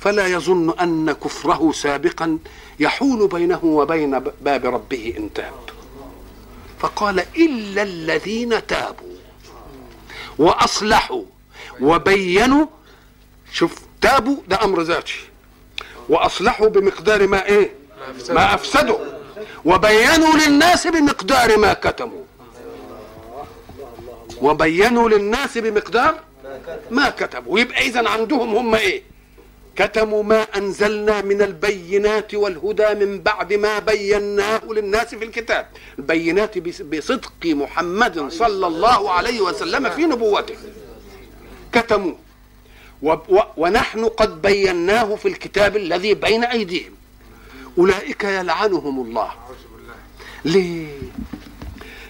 فلا 0.00 0.26
يظن 0.26 0.78
أن 0.78 1.12
كفره 1.12 1.72
سابقا 1.72 2.38
يحول 2.80 3.28
بينه 3.28 3.64
وبين 3.64 4.18
باب 4.18 4.66
ربه 4.66 5.14
إن 5.18 5.32
تاب. 5.32 5.52
فقال 6.78 7.24
إلا 7.36 7.82
الذين 7.82 8.66
تابوا 8.66 9.16
وأصلحوا 10.38 11.22
وبينوا 11.80 12.66
شوف 13.52 13.74
تابوا 14.00 14.36
ده 14.48 14.64
أمر 14.64 14.82
ذاتي. 14.82 15.18
وأصلحوا 16.08 16.68
بمقدار 16.68 17.26
ما 17.26 17.46
إيه؟ 17.46 17.72
ما 18.28 18.54
أفسدوا. 18.54 18.98
وبينوا 19.64 20.34
للناس 20.36 20.86
بمقدار 20.86 21.58
ما 21.58 21.72
كتموا. 21.72 22.24
وبينوا 24.42 25.08
للناس 25.08 25.58
بمقدار 25.58 26.20
ما 26.90 27.10
كتبوا. 27.10 27.58
يبقى 27.60 27.86
اذا 27.86 28.08
عندهم 28.08 28.56
هم 28.56 28.74
إيه؟ 28.74 29.02
كتموا 29.76 30.22
ما 30.22 30.42
أنزلنا 30.42 31.22
من 31.22 31.42
البينات 31.42 32.34
والهدى 32.34 32.94
من 32.94 33.20
بعد 33.20 33.52
ما 33.52 33.78
بيناه 33.78 34.60
للناس 34.70 35.14
في 35.14 35.24
الكتاب. 35.24 35.66
البينات 35.98 36.58
بصدق 36.58 37.32
محمد 37.44 38.28
صلى 38.28 38.66
الله 38.66 39.10
عليه 39.10 39.40
وسلم 39.40 39.90
في 39.90 40.06
نبوته. 40.06 40.56
كتموا. 41.72 42.14
ونحن 43.56 44.04
قد 44.04 44.42
بيناه 44.42 45.14
في 45.14 45.28
الكتاب 45.28 45.76
الذي 45.76 46.14
بين 46.14 46.44
أيديهم. 46.44 46.92
أولئك 47.78 48.24
يلعنهم 48.24 49.06
الله. 49.06 49.32
ليه؟ 50.44 50.98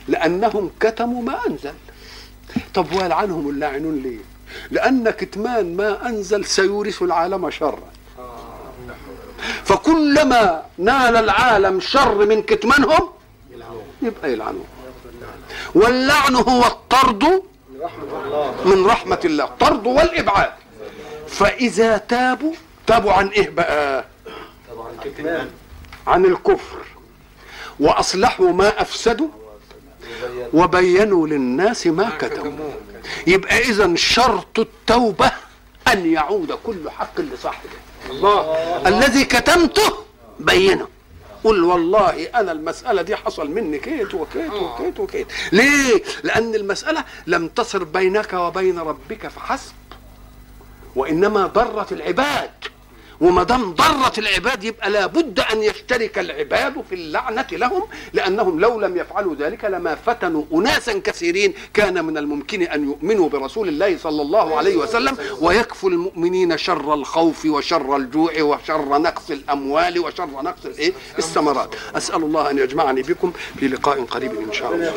لأنهم 0.09 0.71
كتموا 0.81 1.23
ما 1.23 1.47
أنزل. 1.47 1.75
طب 2.75 2.93
ويلعنهم 2.93 3.51
اللاعنون 3.51 3.97
ليه؟ 4.03 4.36
لأن 4.71 5.11
كتمان 5.11 5.77
ما 5.77 6.09
أنزل 6.09 6.45
سيورث 6.45 7.03
العالم 7.03 7.51
شرا. 7.51 7.89
فكلما 9.65 10.63
نال 10.79 11.17
العالم 11.17 11.81
شر 11.81 12.27
من 12.27 12.43
كتمانهم 12.43 13.09
يبقى 14.03 14.33
يلعنوه 14.33 14.65
واللعن 15.75 16.35
هو 16.35 16.67
الطرد 16.67 17.43
من 18.65 18.87
رحمة 18.87 19.21
الله 19.25 19.45
الطرد 19.45 19.87
والإبعاد. 19.87 20.53
فإذا 21.29 21.97
تابوا 21.97 22.55
تابوا 22.87 23.13
عن 23.13 23.29
إيه 23.29 23.51
بقى؟ 23.51 24.05
عن 26.07 26.25
الكفر. 26.25 26.77
وأصلحوا 27.81 28.53
ما 28.53 28.83
أفسدوا 28.83 29.29
وبينوا 30.53 31.27
للناس 31.27 31.87
ما 31.87 32.11
كتموا. 32.19 32.73
يبقى 33.27 33.59
إذا 33.59 33.95
شرط 33.95 34.59
التوبة 34.59 35.33
أن 35.93 36.13
يعود 36.13 36.53
كل 36.53 36.91
حق 36.91 37.21
لصاحبه. 37.21 37.79
الله. 38.11 38.57
الذي 38.89 39.25
كتمته 39.25 39.93
بينه. 40.41 40.89
قل 41.45 41.65
والله 41.65 42.25
أنا 42.25 42.53
المسألة 42.53 43.03
دي 43.03 43.17
حصل 43.17 43.51
مني 43.51 43.79
كيت 43.79 44.15
وكيت 44.15 44.53
وكيت 44.53 45.01
وكيت. 45.01 45.27
ليه؟ 45.53 46.03
لأن 46.23 46.55
المسألة 46.55 47.05
لم 47.27 47.49
تصر 47.49 47.85
بينك 47.85 48.33
وبين 48.33 48.79
ربك 48.79 49.29
فحسب. 49.29 49.75
وإنما 50.97 51.47
ضرت 51.47 51.93
العباد. 51.93 52.51
وما 53.21 53.43
دام 53.43 53.73
ضرت 53.75 54.19
العباد 54.19 54.65
يبقى 54.65 54.91
لابد 54.91 55.41
أن 55.41 55.63
يشترك 55.63 56.19
العباد 56.19 56.75
في 56.89 56.95
اللعنة 56.95 57.47
لهم 57.53 57.83
لأنهم 58.13 58.61
لو 58.61 58.81
لم 58.81 58.97
يفعلوا 58.97 59.35
ذلك 59.35 59.65
لما 59.65 59.95
فتنوا 59.95 60.45
أناسا 60.55 60.99
كثيرين 60.99 61.55
كان 61.75 62.05
من 62.05 62.19
الممكن 62.19 62.63
أن 62.63 62.85
يؤمنوا 62.85 63.29
برسول 63.29 63.69
الله 63.69 63.99
صلى 63.99 64.23
الله 64.23 64.57
عليه 64.57 64.77
وسلم 64.77 65.17
ويكفوا 65.41 65.91
المؤمنين 65.91 66.59
شر 66.59 66.95
الخوف 66.95 67.47
وشر 67.47 67.97
الجوع 67.97 68.43
وشر 68.43 68.99
نقص 68.99 69.31
الأموال 69.31 69.99
وشر 69.99 70.27
نقص 70.43 70.65
الإيه؟ 70.67 70.93
الثمرات. 71.19 71.75
أسأل 71.95 72.23
الله 72.23 72.51
أن 72.51 72.59
يجمعني 72.59 73.03
بكم 73.03 73.33
في 73.59 73.69
لقاء 73.69 74.05
قريب 74.05 74.33
إن 74.41 74.53
شاء 74.53 74.75
الله. 74.75 74.91